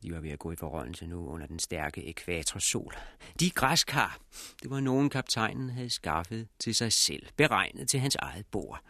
De 0.02 0.12
var 0.12 0.20
ved 0.20 0.30
at 0.30 0.38
gå 0.38 0.52
i 0.52 0.56
forrørelse 0.56 1.06
nu 1.06 1.28
under 1.28 1.46
den 1.46 1.58
stærke 1.58 2.04
ekvatorsol. 2.04 2.96
De 3.40 3.50
græskar, 3.50 4.18
det 4.62 4.70
var 4.70 4.80
nogen 4.80 5.10
kaptajnen 5.10 5.70
havde 5.70 5.90
skaffet 5.90 6.48
til 6.58 6.74
sig 6.74 6.92
selv, 6.92 7.26
beregnet 7.36 7.88
til 7.88 8.00
hans 8.00 8.14
eget 8.14 8.46
bord. 8.46 8.80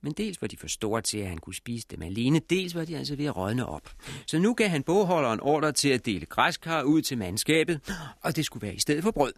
Men 0.00 0.12
dels 0.12 0.42
var 0.42 0.48
de 0.48 0.56
for 0.56 0.68
store 0.68 1.02
til, 1.02 1.18
at 1.18 1.28
han 1.28 1.38
kunne 1.38 1.54
spise 1.54 1.86
dem 1.90 2.02
alene, 2.02 2.38
dels 2.38 2.74
var 2.74 2.84
de 2.84 2.96
altså 2.96 3.16
ved 3.16 3.26
at 3.26 3.36
rådne 3.36 3.66
op. 3.66 3.90
Så 4.26 4.38
nu 4.38 4.54
gav 4.54 4.68
han 4.68 4.82
bogholderen 4.82 5.40
ordre 5.40 5.72
til 5.72 5.88
at 5.88 6.06
dele 6.06 6.26
græskar 6.26 6.82
ud 6.82 7.02
til 7.02 7.18
mandskabet, 7.18 7.80
og 8.20 8.36
det 8.36 8.44
skulle 8.44 8.66
være 8.66 8.74
i 8.74 8.80
stedet 8.80 9.02
for 9.02 9.10
brød. 9.10 9.32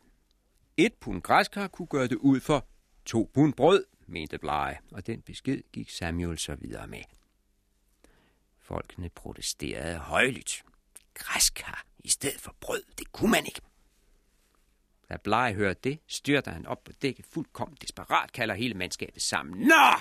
Et 0.77 0.93
pund 1.01 1.23
græskar 1.23 1.69
kunne 1.69 1.87
gøre 1.87 2.07
det 2.07 2.17
ud 2.17 2.41
for 2.41 2.67
to 3.05 3.31
pund 3.35 3.53
brød, 3.53 3.85
mente 4.07 4.39
Bly, 4.39 4.75
og 4.93 5.07
den 5.07 5.23
besked 5.23 5.63
gik 5.73 5.91
Samuel 5.91 6.39
så 6.39 6.55
videre 6.55 6.87
med. 6.87 7.03
Folkene 8.59 9.11
protesterede 9.11 9.99
højlydt. 9.99 10.65
Græskar 11.15 11.87
i 11.99 12.09
stedet 12.09 12.41
for 12.41 12.57
brød, 12.61 12.83
det 12.99 13.13
kunne 13.13 13.31
man 13.31 13.47
ikke. 13.47 13.61
Da 15.09 15.17
Bly 15.17 15.55
hørte 15.55 15.81
det, 15.85 15.99
styrter 16.07 16.53
han 16.53 16.67
op 16.67 16.85
på 16.85 16.93
dækket 16.93 17.27
fuldkommen 17.27 17.77
desperat, 17.81 18.33
kalder 18.33 18.55
hele 18.55 18.75
mandskabet 18.75 19.23
sammen. 19.23 19.67
Nå! 19.67 20.01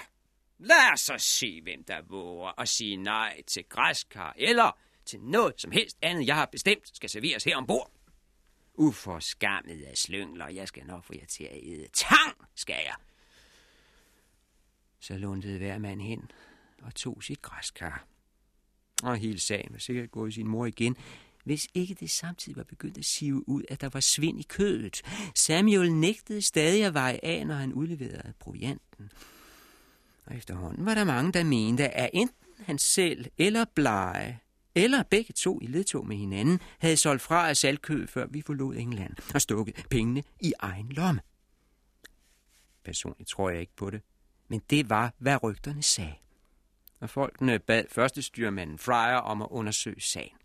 Lad 0.59 0.93
os 0.93 1.01
så 1.01 1.17
se, 1.17 1.61
hvem 1.61 1.83
der 1.83 2.01
våger 2.01 2.59
at 2.61 2.69
sige 2.69 2.97
nej 2.97 3.41
til 3.47 3.63
græskar, 3.69 4.33
eller 4.37 4.77
til 5.05 5.19
noget 5.19 5.61
som 5.61 5.71
helst 5.71 5.97
andet, 6.01 6.27
jeg 6.27 6.35
har 6.35 6.45
bestemt, 6.45 6.95
skal 6.95 7.09
serveres 7.09 7.43
her 7.43 7.57
ombord. 7.57 7.91
Uforskammet 8.73 9.83
af 9.83 9.97
slyngler, 9.97 10.47
jeg 10.47 10.67
skal 10.67 10.85
nok 10.85 11.03
få 11.03 11.13
jer 11.19 11.25
til 11.25 11.43
at 11.43 11.59
æde. 11.63 11.87
Tang 11.93 12.47
skal 12.55 12.81
jeg! 12.85 12.95
Så 15.01 15.17
lundede 15.17 15.57
hver 15.57 15.77
mand 15.77 16.01
hen 16.01 16.31
og 16.81 16.95
tog 16.95 17.23
sit 17.23 17.41
græskar. 17.41 18.05
Og 19.03 19.17
hele 19.17 19.39
sagen 19.39 19.67
var 19.71 19.79
sikkert 19.79 20.11
gået 20.11 20.29
i 20.29 20.33
sin 20.33 20.47
mor 20.47 20.65
igen, 20.65 20.95
hvis 21.43 21.67
ikke 21.73 21.93
det 21.93 22.09
samtidig 22.09 22.57
var 22.57 22.63
begyndt 22.63 22.97
at 22.97 23.05
sive 23.05 23.49
ud, 23.49 23.63
at 23.69 23.81
der 23.81 23.89
var 23.89 23.99
svind 23.99 24.39
i 24.39 24.45
kødet. 24.49 25.01
Samuel 25.35 25.93
nægtede 25.93 26.41
stadig 26.41 26.85
at 26.85 26.93
veje 26.93 27.19
af, 27.23 27.47
når 27.47 27.55
han 27.55 27.73
udleverede 27.73 28.33
provianten. 28.39 29.11
Og 30.25 30.35
efterhånden 30.35 30.85
var 30.85 30.93
der 30.93 31.03
mange, 31.03 31.31
der 31.31 31.43
mente, 31.43 31.89
at 31.89 32.09
enten 32.13 32.47
han 32.65 32.77
selv 32.77 33.25
eller 33.37 33.65
Blege, 33.75 34.39
eller 34.75 35.03
begge 35.03 35.33
to 35.33 35.59
i 35.61 35.65
ledtog 35.65 36.07
med 36.07 36.17
hinanden, 36.17 36.59
havde 36.79 36.97
solgt 36.97 37.21
fra 37.21 37.49
af 37.49 37.57
salgkød, 37.57 38.07
før 38.07 38.27
vi 38.27 38.41
forlod 38.41 38.75
England, 38.75 39.13
og 39.33 39.41
stukket 39.41 39.85
pengene 39.89 40.23
i 40.39 40.53
egen 40.59 40.89
lomme. 40.89 41.21
Personligt 42.83 43.29
tror 43.29 43.49
jeg 43.49 43.59
ikke 43.59 43.75
på 43.75 43.89
det, 43.89 44.01
men 44.51 44.61
det 44.69 44.89
var, 44.89 45.13
hvad 45.17 45.43
rygterne 45.43 45.83
sagde. 45.83 46.13
Og 46.99 47.09
folkene 47.09 47.59
bad 47.59 47.83
første 47.89 48.21
styrmanden 48.21 48.77
Fryer 48.77 49.17
om 49.17 49.41
at 49.41 49.47
undersøge 49.51 50.01
sagen. 50.01 50.37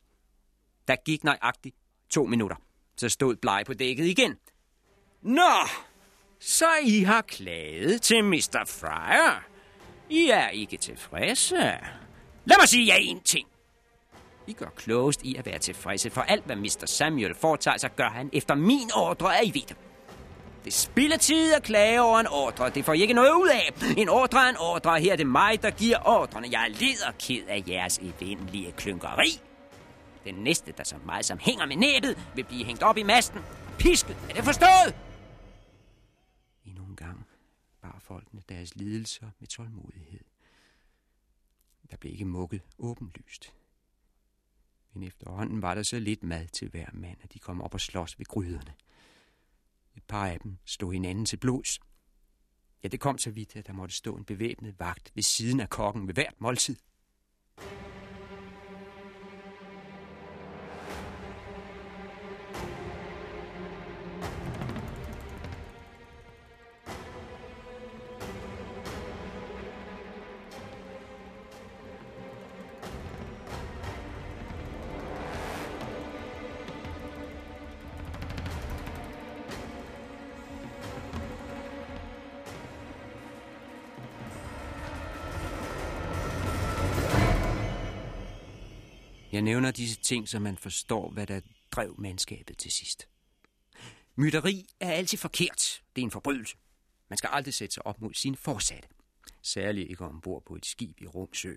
Der 0.88 0.96
gik 0.96 1.24
nøjagtigt 1.24 1.76
to 2.10 2.26
minutter. 2.26 2.56
Så 2.96 3.08
stod 3.08 3.36
Blei 3.36 3.64
på 3.66 3.74
dækket 3.74 4.06
igen. 4.06 4.36
Nå, 5.22 5.68
så 6.40 6.66
I 6.82 7.02
har 7.02 7.22
klaget 7.22 8.02
til 8.02 8.24
Mr. 8.24 8.64
Fryer. 8.66 9.44
I 10.10 10.28
er 10.28 10.48
ikke 10.48 10.76
tilfredse. 10.76 11.56
Lad 12.44 12.60
mig 12.60 12.68
sige 12.68 12.86
jer 12.86 12.96
en 13.00 13.20
ting. 13.20 13.48
I 14.46 14.52
gør 14.52 14.70
klogest 14.76 15.22
i 15.22 15.36
at 15.36 15.46
være 15.46 15.58
tilfredse, 15.58 16.10
for 16.10 16.20
alt 16.20 16.44
hvad 16.44 16.56
Mr. 16.56 16.84
Samuel 16.86 17.34
foretager 17.34 17.78
sig, 17.78 17.96
gør 17.96 18.08
han 18.08 18.30
efter 18.32 18.54
min 18.54 18.90
ordre, 18.94 19.38
at 19.38 19.46
I 19.46 19.54
ved 19.54 19.66
det. 19.68 19.76
Det 20.66 20.74
spilder 20.74 21.16
tid 21.16 21.54
at 21.54 21.62
klage 21.62 22.00
over 22.00 22.20
en 22.20 22.26
ordre. 22.26 22.70
Det 22.70 22.84
får 22.84 22.92
I 22.92 23.00
ikke 23.00 23.14
noget 23.14 23.30
ud 23.30 23.48
af. 23.48 23.94
En 23.96 24.08
ordre 24.08 24.46
er 24.46 24.50
en 24.50 24.56
ordre. 24.56 25.00
Her 25.00 25.12
er 25.12 25.16
det 25.16 25.26
mig, 25.26 25.62
der 25.62 25.70
giver 25.70 25.98
ordrene. 26.06 26.48
Jeg 26.50 26.64
er 26.64 26.68
lider 26.68 27.12
ked 27.18 27.46
af 27.46 27.64
jeres 27.68 27.98
evindelige 27.98 28.72
klynkeri. 28.72 29.40
Den 30.24 30.34
næste, 30.34 30.72
der 30.72 30.84
så 30.84 30.96
meget 31.04 31.24
som 31.24 31.38
hænger 31.38 31.66
med 31.66 31.76
næbet, 31.76 32.18
vil 32.34 32.44
blive 32.44 32.64
hængt 32.64 32.82
op 32.82 32.96
i 32.96 33.02
masten. 33.02 33.40
Pisket. 33.78 34.16
Er 34.30 34.34
det 34.34 34.44
forstået? 34.44 34.94
Endnu 36.64 36.84
en 36.84 36.96
gang 36.96 37.26
bar 37.82 37.98
folkene 38.00 38.42
deres 38.48 38.76
lidelser 38.76 39.26
med 39.38 39.48
tålmodighed. 39.48 40.24
Der 41.90 41.96
blev 41.96 42.12
ikke 42.12 42.24
mukket 42.24 42.60
åbenlyst. 42.78 43.52
Men 44.92 45.02
efterhånden 45.02 45.62
var 45.62 45.74
der 45.74 45.82
så 45.82 45.98
lidt 45.98 46.22
mad 46.22 46.46
til 46.46 46.68
hver 46.68 46.86
mand, 46.92 47.16
at 47.22 47.32
de 47.32 47.38
kom 47.38 47.62
op 47.62 47.74
og 47.74 47.80
slås 47.80 48.18
ved 48.18 48.26
gryderne. 48.26 48.72
Par 50.08 50.26
af 50.26 50.40
dem 50.40 50.58
stod 50.64 50.92
hinanden 50.92 51.26
til 51.26 51.36
blods. 51.36 51.78
Ja, 52.82 52.88
det 52.88 53.00
kom 53.00 53.18
så 53.18 53.30
vidt, 53.30 53.56
at 53.56 53.66
der 53.66 53.72
måtte 53.72 53.94
stå 53.94 54.16
en 54.16 54.24
bevæbnet 54.24 54.80
vagt 54.80 55.12
ved 55.14 55.22
siden 55.22 55.60
af 55.60 55.70
kokken 55.70 56.06
ved 56.06 56.14
hvert 56.14 56.34
måltid. 56.38 56.76
Ting, 90.06 90.28
så 90.28 90.38
man 90.38 90.56
forstår, 90.56 91.10
hvad 91.10 91.26
der 91.26 91.40
drev 91.70 91.94
mandskabet 91.98 92.58
til 92.58 92.72
sidst. 92.72 93.08
Mytteri 94.16 94.66
er 94.80 94.92
altid 94.92 95.18
forkert. 95.18 95.82
Det 95.96 96.02
er 96.02 96.04
en 96.04 96.10
forbrydelse. 96.10 96.56
Man 97.08 97.16
skal 97.16 97.30
aldrig 97.32 97.54
sætte 97.54 97.74
sig 97.74 97.86
op 97.86 98.00
mod 98.00 98.14
sin 98.14 98.36
forsatte. 98.36 98.88
Særligt 99.42 99.90
ikke 99.90 100.04
ombord 100.04 100.42
på 100.46 100.54
et 100.56 100.66
skib 100.66 101.00
i 101.00 101.06
Rumsø. 101.06 101.54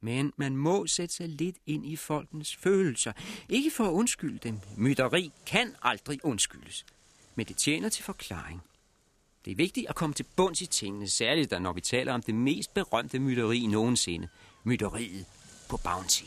Men 0.00 0.32
man 0.36 0.56
må 0.56 0.86
sætte 0.86 1.14
sig 1.14 1.28
lidt 1.28 1.56
ind 1.66 1.86
i 1.86 1.96
folkens 1.96 2.56
følelser. 2.56 3.12
Ikke 3.48 3.70
for 3.70 3.84
at 3.84 3.92
undskylde 3.92 4.38
dem. 4.38 4.60
Mytteri 4.76 5.32
kan 5.46 5.74
aldrig 5.82 6.24
undskyldes. 6.24 6.86
Men 7.34 7.46
det 7.46 7.56
tjener 7.56 7.88
til 7.88 8.04
forklaring. 8.04 8.62
Det 9.44 9.50
er 9.50 9.56
vigtigt 9.56 9.88
at 9.88 9.94
komme 9.94 10.14
til 10.14 10.26
bunds 10.36 10.62
i 10.62 10.66
tingene, 10.66 11.08
særligt 11.08 11.50
da 11.50 11.58
når 11.58 11.72
vi 11.72 11.80
taler 11.80 12.12
om 12.12 12.22
det 12.22 12.34
mest 12.34 12.74
berømte 12.74 13.18
mytteri 13.18 13.66
nogensinde. 13.66 14.28
Mytteriet 14.64 15.26
på 15.68 15.76
Bounty. 15.76 16.24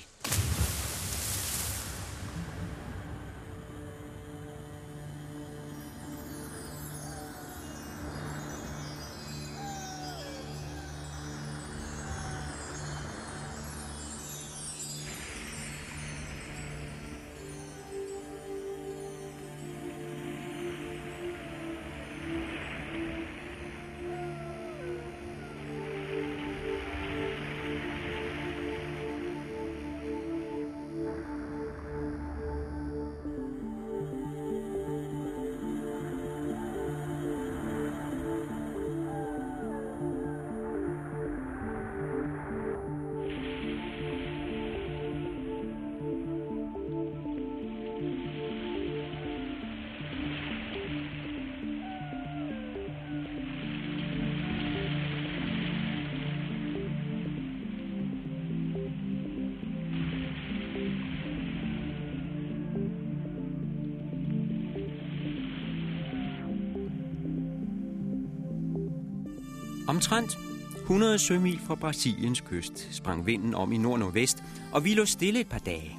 Omtrent 69.93 70.37
100 70.81 71.19
sømil 71.19 71.59
fra 71.67 71.75
Brasiliens 71.75 72.41
kyst 72.41 72.87
sprang 72.91 73.25
vinden 73.25 73.55
om 73.55 73.71
i 73.71 73.77
nord-nordvest, 73.77 74.43
og 74.71 74.85
vi 74.85 74.93
lå 74.93 75.05
stille 75.05 75.39
et 75.39 75.47
par 75.47 75.57
dage. 75.59 75.97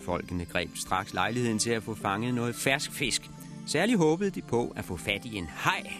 Folkene 0.00 0.44
greb 0.44 0.70
straks 0.76 1.14
lejligheden 1.14 1.58
til 1.58 1.70
at 1.70 1.82
få 1.82 1.94
fanget 1.94 2.34
noget 2.34 2.54
fersk 2.54 2.92
fisk. 2.92 3.30
Særligt 3.66 3.98
håbede 3.98 4.30
de 4.30 4.42
på 4.42 4.72
at 4.76 4.84
få 4.84 4.96
fat 4.96 5.24
i 5.24 5.36
en 5.36 5.46
haj. 5.46 5.92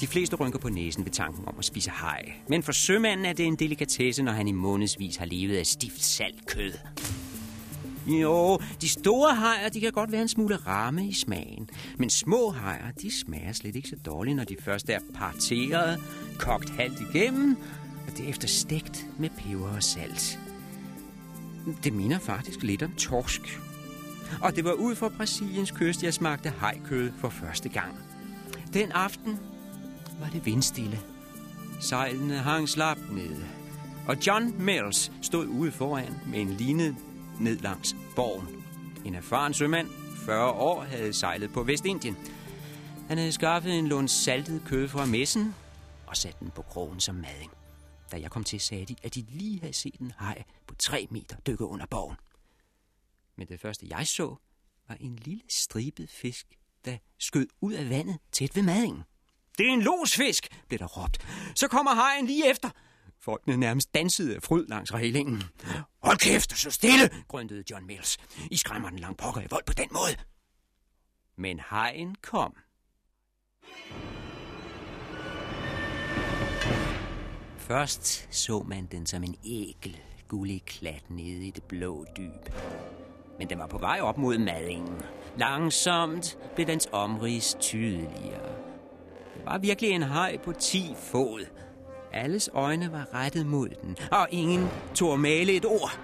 De 0.00 0.06
fleste 0.06 0.36
rynker 0.36 0.58
på 0.58 0.68
næsen 0.68 1.04
ved 1.04 1.12
tanken 1.12 1.48
om 1.48 1.54
at 1.58 1.64
spise 1.64 1.90
haj. 1.90 2.32
Men 2.48 2.62
for 2.62 2.72
sømanden 2.72 3.26
er 3.26 3.32
det 3.32 3.46
en 3.46 3.56
delikatesse, 3.56 4.22
når 4.22 4.32
han 4.32 4.48
i 4.48 4.52
månedsvis 4.52 5.16
har 5.16 5.26
levet 5.26 5.56
af 5.56 5.66
stift 5.66 6.02
salt 6.02 6.46
kød. 6.46 6.72
Jo, 8.06 8.58
de 8.80 8.88
store 8.88 9.34
hajer, 9.34 9.68
de 9.68 9.80
kan 9.80 9.92
godt 9.92 10.12
være 10.12 10.22
en 10.22 10.28
smule 10.28 10.56
ramme 10.56 11.06
i 11.06 11.12
smagen. 11.12 11.70
Men 11.98 12.10
små 12.10 12.50
hajer, 12.50 12.90
de 13.02 13.20
smager 13.20 13.52
slet 13.52 13.76
ikke 13.76 13.88
så 13.88 13.96
dårligt, 14.06 14.36
når 14.36 14.44
de 14.44 14.56
først 14.60 14.90
er 14.90 14.98
parteret, 15.14 16.00
kogt 16.38 16.70
halvt 16.70 17.00
igennem, 17.00 17.56
og 18.06 18.18
derefter 18.18 18.48
stegt 18.48 19.06
med 19.18 19.30
peber 19.30 19.68
og 19.68 19.82
salt. 19.82 20.38
Det 21.84 21.92
minder 21.92 22.18
faktisk 22.18 22.62
lidt 22.62 22.82
om 22.82 22.92
torsk. 22.92 23.60
Og 24.42 24.56
det 24.56 24.64
var 24.64 24.72
ud 24.72 24.94
fra 24.94 25.08
Brasiliens 25.08 25.70
kyst, 25.70 26.02
jeg 26.02 26.14
smagte 26.14 26.48
hajkød 26.58 27.12
for 27.18 27.28
første 27.28 27.68
gang. 27.68 27.98
Den 28.72 28.92
aften 28.92 29.38
var 30.20 30.28
det 30.28 30.46
vindstille. 30.46 31.00
Sejlene 31.80 32.34
hang 32.34 32.68
slapt 32.68 33.14
nede. 33.14 33.44
Og 34.06 34.26
John 34.26 34.54
Mills 34.58 35.12
stod 35.22 35.46
ude 35.46 35.72
foran 35.72 36.14
med 36.26 36.40
en 36.40 36.50
line 36.50 36.96
ned 37.40 37.58
langs 37.58 37.96
borgen. 38.16 38.64
En 39.04 39.14
erfaren 39.14 39.54
sømand, 39.54 39.90
40 40.26 40.50
år, 40.50 40.82
havde 40.82 41.12
sejlet 41.12 41.52
på 41.52 41.62
Vestindien. 41.62 42.16
Han 43.08 43.18
havde 43.18 43.32
skaffet 43.32 43.78
en 43.78 43.86
lund 43.86 44.08
saltet 44.08 44.62
kød 44.66 44.88
fra 44.88 45.06
messen 45.06 45.54
og 46.06 46.16
sat 46.16 46.40
den 46.40 46.50
på 46.50 46.62
krogen 46.62 47.00
som 47.00 47.14
mading. 47.14 47.52
Da 48.12 48.20
jeg 48.20 48.30
kom 48.30 48.44
til, 48.44 48.60
sagde 48.60 48.84
de, 48.84 48.96
at 49.02 49.14
de 49.14 49.24
lige 49.28 49.60
havde 49.60 49.72
set 49.72 49.94
en 49.94 50.12
haj 50.16 50.42
på 50.66 50.74
tre 50.74 51.06
meter 51.10 51.36
dykke 51.46 51.64
under 51.64 51.86
borgen. 51.86 52.16
Men 53.36 53.48
det 53.48 53.60
første, 53.60 53.86
jeg 53.90 54.06
så, 54.06 54.36
var 54.88 54.94
en 55.00 55.16
lille 55.16 55.42
stribet 55.48 56.10
fisk, 56.10 56.46
der 56.84 56.96
skød 57.18 57.46
ud 57.60 57.72
af 57.72 57.90
vandet 57.90 58.18
tæt 58.32 58.56
ved 58.56 58.62
madingen. 58.62 59.02
Det 59.58 59.68
er 59.68 59.72
en 59.72 59.82
losfisk, 59.82 60.62
blev 60.68 60.78
der 60.78 60.86
råbt. 60.86 61.26
Så 61.54 61.68
kommer 61.68 61.94
hajen 61.94 62.26
lige 62.26 62.50
efter. 62.50 62.70
Folkene 63.24 63.56
nærmest 63.56 63.94
dansede 63.94 64.34
af 64.34 64.42
fryd 64.42 64.66
langs 64.66 64.94
reglingen. 64.94 65.42
Hold 66.02 66.18
kæft 66.18 66.52
og 66.52 66.58
så 66.58 66.70
stille, 66.70 67.10
grøntede 67.28 67.64
John 67.70 67.86
Mills. 67.86 68.18
I 68.50 68.56
skræmmer 68.56 68.90
den 68.90 68.98
lang 68.98 69.16
pokker 69.16 69.40
i 69.40 69.46
vold 69.50 69.64
på 69.66 69.72
den 69.72 69.88
måde. 69.92 70.16
Men 71.36 71.60
hajen 71.60 72.16
kom. 72.22 72.54
Først 77.58 78.28
så 78.30 78.62
man 78.62 78.86
den 78.86 79.06
som 79.06 79.24
en 79.24 79.36
ækel, 79.46 80.00
gullig 80.28 80.62
klat 80.66 81.10
nede 81.10 81.46
i 81.46 81.50
det 81.50 81.62
blå 81.62 82.06
dyb. 82.16 82.48
Men 83.38 83.48
den 83.48 83.58
var 83.58 83.66
på 83.66 83.78
vej 83.78 84.00
op 84.00 84.18
mod 84.18 84.38
madingen. 84.38 85.02
Langsomt 85.36 86.38
blev 86.54 86.66
dens 86.66 86.88
omrids 86.92 87.56
tydeligere. 87.60 88.54
Det 89.34 89.44
var 89.44 89.58
virkelig 89.58 89.90
en 89.90 90.02
haj 90.02 90.38
på 90.38 90.52
10 90.52 90.94
fod. 90.98 91.46
Alles 92.16 92.50
øjne 92.52 92.92
var 92.92 93.06
rettet 93.14 93.46
mod 93.46 93.68
den, 93.68 93.96
og 94.10 94.28
ingen 94.30 94.68
tog 94.94 95.20
male 95.20 95.52
et 95.52 95.64
ord. 95.64 95.98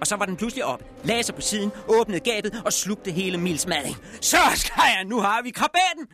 Og 0.00 0.06
så 0.06 0.16
var 0.16 0.24
den 0.26 0.36
pludselig 0.36 0.64
op, 0.64 0.82
lagde 1.04 1.22
sig 1.22 1.34
på 1.34 1.40
siden, 1.40 1.70
åbnede 1.88 2.20
gabet 2.20 2.62
og 2.64 2.72
slugte 2.72 3.10
hele 3.10 3.38
Mils 3.38 3.66
mading. 3.66 3.96
Så 4.20 4.36
skal 4.54 4.82
jeg, 4.96 5.04
nu 5.06 5.20
har 5.20 5.42
vi 5.42 5.50
krabaten! 5.50 6.08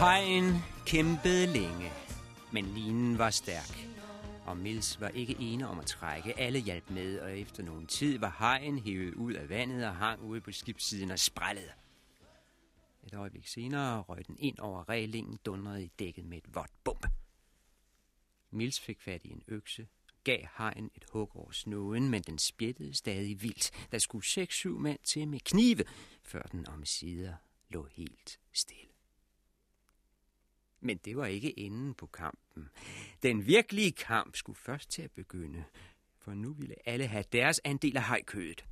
Hajen 0.00 0.54
kæmpede 0.86 1.46
længe, 1.46 1.92
men 2.52 2.64
linen 2.64 3.18
var 3.18 3.30
stærk. 3.30 3.88
Og 4.46 4.56
Mils 4.56 5.00
var 5.00 5.08
ikke 5.08 5.36
ene 5.40 5.68
om 5.68 5.78
at 5.78 5.86
trække. 5.86 6.40
Alle 6.40 6.58
hjalp 6.58 6.90
med, 6.90 7.20
og 7.20 7.38
efter 7.38 7.62
nogen 7.62 7.86
tid 7.86 8.18
var 8.18 8.28
hajen 8.28 8.78
hævet 8.78 9.14
ud 9.14 9.32
af 9.32 9.48
vandet 9.48 9.86
og 9.86 9.96
hang 9.96 10.22
ude 10.22 10.40
på 10.40 10.52
skibssiden 10.52 11.10
og 11.10 11.18
sprællede. 11.18 11.72
Et 13.06 13.14
øjeblik 13.14 13.46
senere 13.46 14.00
røg 14.00 14.26
den 14.26 14.36
ind 14.38 14.58
over 14.58 14.88
reglingen, 14.88 15.38
dundrede 15.44 15.84
i 15.84 15.90
dækket 15.98 16.24
med 16.24 16.38
et 16.38 16.54
vådt 16.54 16.84
bump. 16.84 17.06
Mils 18.50 18.80
fik 18.80 19.00
fat 19.00 19.24
i 19.24 19.30
en 19.30 19.42
økse, 19.48 19.88
gav 20.24 20.44
hajen 20.44 20.90
et 20.94 21.04
hug 21.12 21.30
over 21.34 21.52
snuden, 21.52 22.10
men 22.10 22.22
den 22.22 22.38
spjættede 22.38 22.94
stadig 22.94 23.42
vildt. 23.42 23.70
Der 23.90 23.98
skulle 23.98 24.26
seks-syv 24.26 24.78
mand 24.78 24.98
til 25.04 25.28
med 25.28 25.40
knive, 25.40 25.84
før 26.22 26.42
den 26.42 26.68
om 26.68 26.84
sider 26.84 27.34
lå 27.68 27.86
helt 27.92 28.38
stille. 28.52 28.89
Men 30.80 30.96
det 30.96 31.16
var 31.16 31.26
ikke 31.26 31.58
enden 31.58 31.94
på 31.94 32.06
kampen. 32.06 32.68
Den 33.22 33.46
virkelige 33.46 33.92
kamp 33.92 34.36
skulle 34.36 34.56
først 34.56 34.90
til 34.90 35.02
at 35.02 35.10
begynde, 35.10 35.64
for 36.20 36.34
nu 36.34 36.52
ville 36.52 36.74
alle 36.88 37.06
have 37.06 37.24
deres 37.32 37.60
andel 37.64 37.96
af 37.96 38.02
hajkødet. 38.02 38.64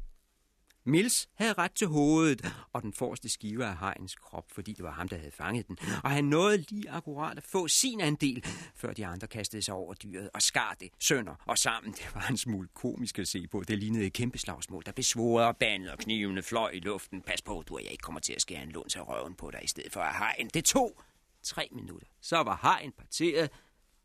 Mils 0.88 1.28
havde 1.34 1.52
ret 1.52 1.72
til 1.72 1.86
hovedet 1.86 2.54
og 2.72 2.82
den 2.82 2.92
forreste 2.92 3.28
skive 3.28 3.64
af 3.64 3.76
hajens 3.76 4.14
krop, 4.14 4.44
fordi 4.52 4.72
det 4.72 4.84
var 4.84 4.90
ham, 4.90 5.08
der 5.08 5.16
havde 5.16 5.30
fanget 5.30 5.68
den. 5.68 5.78
Og 6.04 6.10
han 6.10 6.24
nåede 6.24 6.64
lige 6.70 6.90
akkurat 6.90 7.36
at 7.36 7.44
få 7.44 7.68
sin 7.68 8.00
andel, 8.00 8.44
før 8.74 8.92
de 8.92 9.06
andre 9.06 9.26
kastede 9.26 9.62
sig 9.62 9.74
over 9.74 9.94
dyret 9.94 10.30
og 10.34 10.42
skar 10.42 10.76
det 10.80 10.88
sønder 10.98 11.34
og 11.46 11.58
sammen. 11.58 11.92
Det 11.92 12.10
var 12.14 12.26
en 12.30 12.36
smule 12.36 12.68
komisk 12.74 13.18
at 13.18 13.28
se 13.28 13.46
på. 13.46 13.62
Det 13.68 13.78
lignede 13.78 14.06
et 14.06 14.12
kæmpe 14.12 14.38
slagsmål, 14.38 14.82
der 14.86 14.92
blev 14.92 15.04
svoret 15.04 15.46
og 15.46 15.56
bandet 15.56 15.90
og 15.90 15.98
knivene 15.98 16.42
fløj 16.42 16.70
i 16.70 16.80
luften. 16.80 17.22
Pas 17.22 17.42
på, 17.42 17.64
du 17.68 17.74
og 17.74 17.82
jeg 17.84 17.92
ikke 17.92 18.02
kommer 18.02 18.20
til 18.20 18.32
at 18.32 18.42
skære 18.42 18.62
en 18.62 18.70
lunds 18.70 18.96
af 18.96 19.08
røven 19.08 19.34
på 19.34 19.50
dig 19.50 19.60
i 19.64 19.66
stedet 19.66 19.92
for 19.92 20.00
at 20.00 20.14
hajen. 20.14 20.50
Det 20.54 20.64
tog 20.64 21.02
tre 21.48 21.68
minutter. 21.72 22.06
Så 22.20 22.36
var 22.36 22.56
hajen 22.56 22.92
parteret 22.92 23.50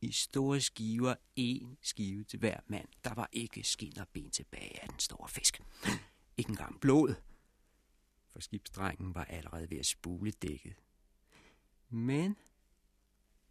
i 0.02 0.12
store 0.12 0.62
skiver, 0.62 1.16
en 1.36 1.78
skive 1.82 2.24
til 2.24 2.40
hver 2.40 2.60
mand. 2.68 2.88
Der 3.04 3.14
var 3.14 3.30
ikke 3.32 3.64
skin 3.64 4.00
og 4.00 4.08
ben 4.14 4.32
tilbage 4.32 4.82
af 4.82 4.90
den 4.90 5.00
store 5.00 5.30
fisk. 5.30 5.62
Ikke 6.38 6.50
engang 6.50 6.80
blod, 6.80 7.16
for 8.32 8.40
skibsdrengen 8.40 9.16
var 9.16 9.24
allerede 9.26 9.70
ved 9.70 9.78
at 9.78 9.86
spule 9.86 10.32
dækket. 10.32 10.76
Men 11.90 12.36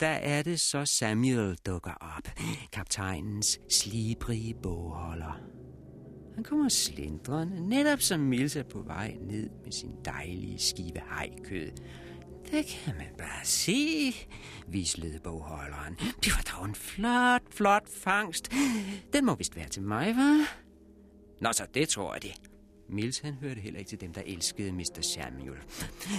der 0.01 0.09
er 0.09 0.43
det 0.43 0.61
så 0.61 0.85
Samuel 0.85 1.57
dukker 1.57 1.95
op, 1.95 2.29
kaptajnens 2.73 3.61
slibrige 3.71 4.55
bogholder. 4.55 5.41
Han 6.35 6.45
kommer 6.45 6.69
slindrende, 6.69 7.69
netop 7.69 8.01
som 8.01 8.21
Mils 8.21 8.57
er 8.57 8.63
på 8.63 8.83
vej 8.83 9.17
ned 9.21 9.51
med 9.65 9.73
sin 9.73 10.05
dejlige 10.05 10.59
skive 10.59 11.01
hejkød, 11.01 11.71
det 12.51 12.67
kan 12.67 12.97
man 12.97 13.07
bare 13.19 13.45
se, 13.45 14.15
vislede 14.67 15.19
bogholderen. 15.25 15.95
Det 16.25 16.33
var 16.33 16.57
dog 16.57 16.65
en 16.65 16.75
flot, 16.75 17.43
flot 17.51 17.89
fangst. 17.89 18.53
Den 19.13 19.25
må 19.25 19.35
vist 19.35 19.57
være 19.57 19.69
til 19.69 19.83
mig, 19.83 20.11
hva'? 20.11 20.49
Nå, 21.41 21.53
så 21.53 21.67
det 21.75 21.89
tror 21.89 22.15
jeg 22.15 22.23
det. 22.23 22.35
Mills 22.89 23.19
han 23.19 23.35
hørte 23.35 23.61
heller 23.61 23.79
ikke 23.79 23.89
til 23.89 24.01
dem, 24.01 24.13
der 24.13 24.23
elskede 24.27 24.73
Mr. 24.73 25.01
Samuel. 25.01 25.59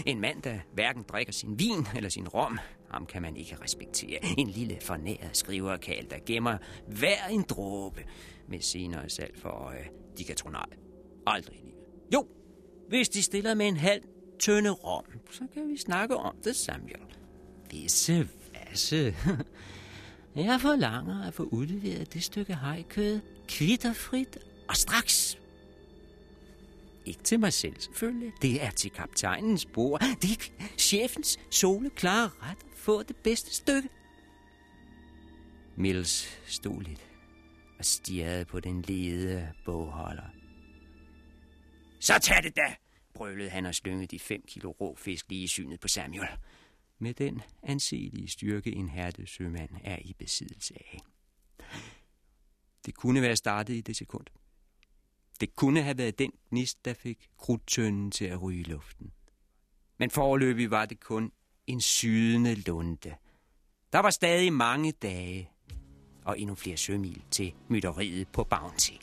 En 0.05 0.19
mand, 0.19 0.41
der 0.41 0.59
hverken 0.74 1.03
drikker 1.03 1.34
sin 1.34 1.59
vin 1.59 1.88
eller 1.95 2.09
sin 2.09 2.28
rom, 2.28 2.59
ham 2.91 3.05
kan 3.05 3.21
man 3.21 3.36
ikke 3.36 3.57
respektere. 3.63 4.19
En 4.38 4.47
lille 4.47 4.78
fornæret 4.82 5.38
skriverkal, 5.38 6.07
der 6.09 6.17
gemmer 6.26 6.57
hver 6.88 7.28
en 7.32 7.41
dråbe 7.41 8.05
med 8.49 8.61
senere 8.61 9.09
salg 9.09 9.38
for 9.38 9.49
øje. 9.49 9.89
De 10.17 10.24
kan 10.24 10.36
tro 10.36 10.49
nej. 10.49 10.65
Aldrig 11.28 11.55
i 11.55 11.61
livet. 11.61 11.86
Jo, 12.13 12.28
hvis 12.89 13.09
de 13.09 13.21
stiller 13.21 13.53
med 13.53 13.67
en 13.67 13.78
halv 13.78 14.03
tynde 14.44 14.70
rom, 14.70 15.06
så 15.32 15.48
kan 15.54 15.70
vi 15.70 15.78
snakke 15.78 16.18
om 16.18 16.36
det, 16.44 16.56
Samuel. 16.56 17.16
Visse 17.72 18.30
vasse. 18.54 19.16
Jeg 20.36 20.62
forlanger 20.62 21.28
at 21.28 21.34
få 21.34 21.44
udleveret 21.44 22.14
det 22.14 22.24
stykke 22.24 22.54
hajkød 22.54 23.20
kvitterfrit 23.48 24.38
og 24.70 24.76
straks. 24.76 25.38
Ikke 27.06 27.24
til 27.24 27.39
mig 27.39 27.54
selv, 27.54 27.76
selvfølgelig. 27.80 28.34
Det 28.41 28.64
er 28.64 28.70
til 28.70 28.91
kaptajnens 28.91 29.66
bord. 29.66 30.02
Det 30.22 30.32
er 30.32 30.64
chefens 30.78 31.39
soleklare 31.52 32.30
ret 32.41 32.58
at 32.72 32.78
få 32.78 33.04
det 33.04 33.16
bedste 33.16 33.56
stykke. 33.56 33.89
Mills 35.76 36.39
stod 36.46 36.82
lidt 36.82 37.02
og 37.80 37.86
stirrede 37.86 38.46
på 38.46 38.60
den 38.60 38.82
lede 38.82 39.48
bogholder. 39.66 40.30
Så 42.00 42.20
tag 42.20 42.44
det 42.44 42.56
da, 42.56 42.76
brølede 43.14 43.49
han 43.49 43.66
og 43.66 43.76
slyngede 43.76 44.07
de 44.07 44.20
fem 44.20 44.43
kilo 44.47 44.72
rå 44.72 44.95
fisk 44.95 45.30
lige 45.30 45.43
i 45.43 45.47
synet 45.47 45.80
på 45.80 45.88
Samuel. 45.88 46.28
Med 46.99 47.14
den 47.14 47.41
anselige 47.64 48.28
styrke, 48.28 48.72
en 48.72 48.89
hærdet 48.89 49.30
sømand 49.30 49.70
er 49.84 49.97
i 50.01 50.14
besiddelse 50.14 50.74
af. 50.74 50.99
Det 52.86 52.95
kunne 52.95 53.22
være 53.22 53.36
startet 53.36 53.74
i 53.74 53.82
det 53.82 53.95
sekund. 53.95 54.26
Det 55.39 55.55
kunne 55.55 55.82
have 55.82 55.97
været 55.97 56.20
den 56.20 56.32
gnist, 56.49 56.86
der 56.86 56.93
fik 56.93 57.30
krudtønden 57.38 58.11
til 58.11 58.26
at 58.26 58.41
ryge 58.41 58.59
i 58.59 58.64
luften. 58.64 59.11
Men 59.97 60.09
forløbig 60.09 60.72
var 60.72 60.86
det 60.86 60.99
kun 60.99 61.32
en 61.68 61.82
sydende 61.82 62.55
lunde. 62.55 63.16
Der 63.93 63.99
var 63.99 64.09
stadig 64.09 64.53
mange 64.53 64.91
dage 64.91 65.49
og 66.26 66.39
endnu 66.39 66.55
flere 66.55 66.78
sømil 66.78 67.22
til 67.32 67.53
mytteriet 67.68 68.28
på 68.28 68.43
Bounty. 68.43 68.93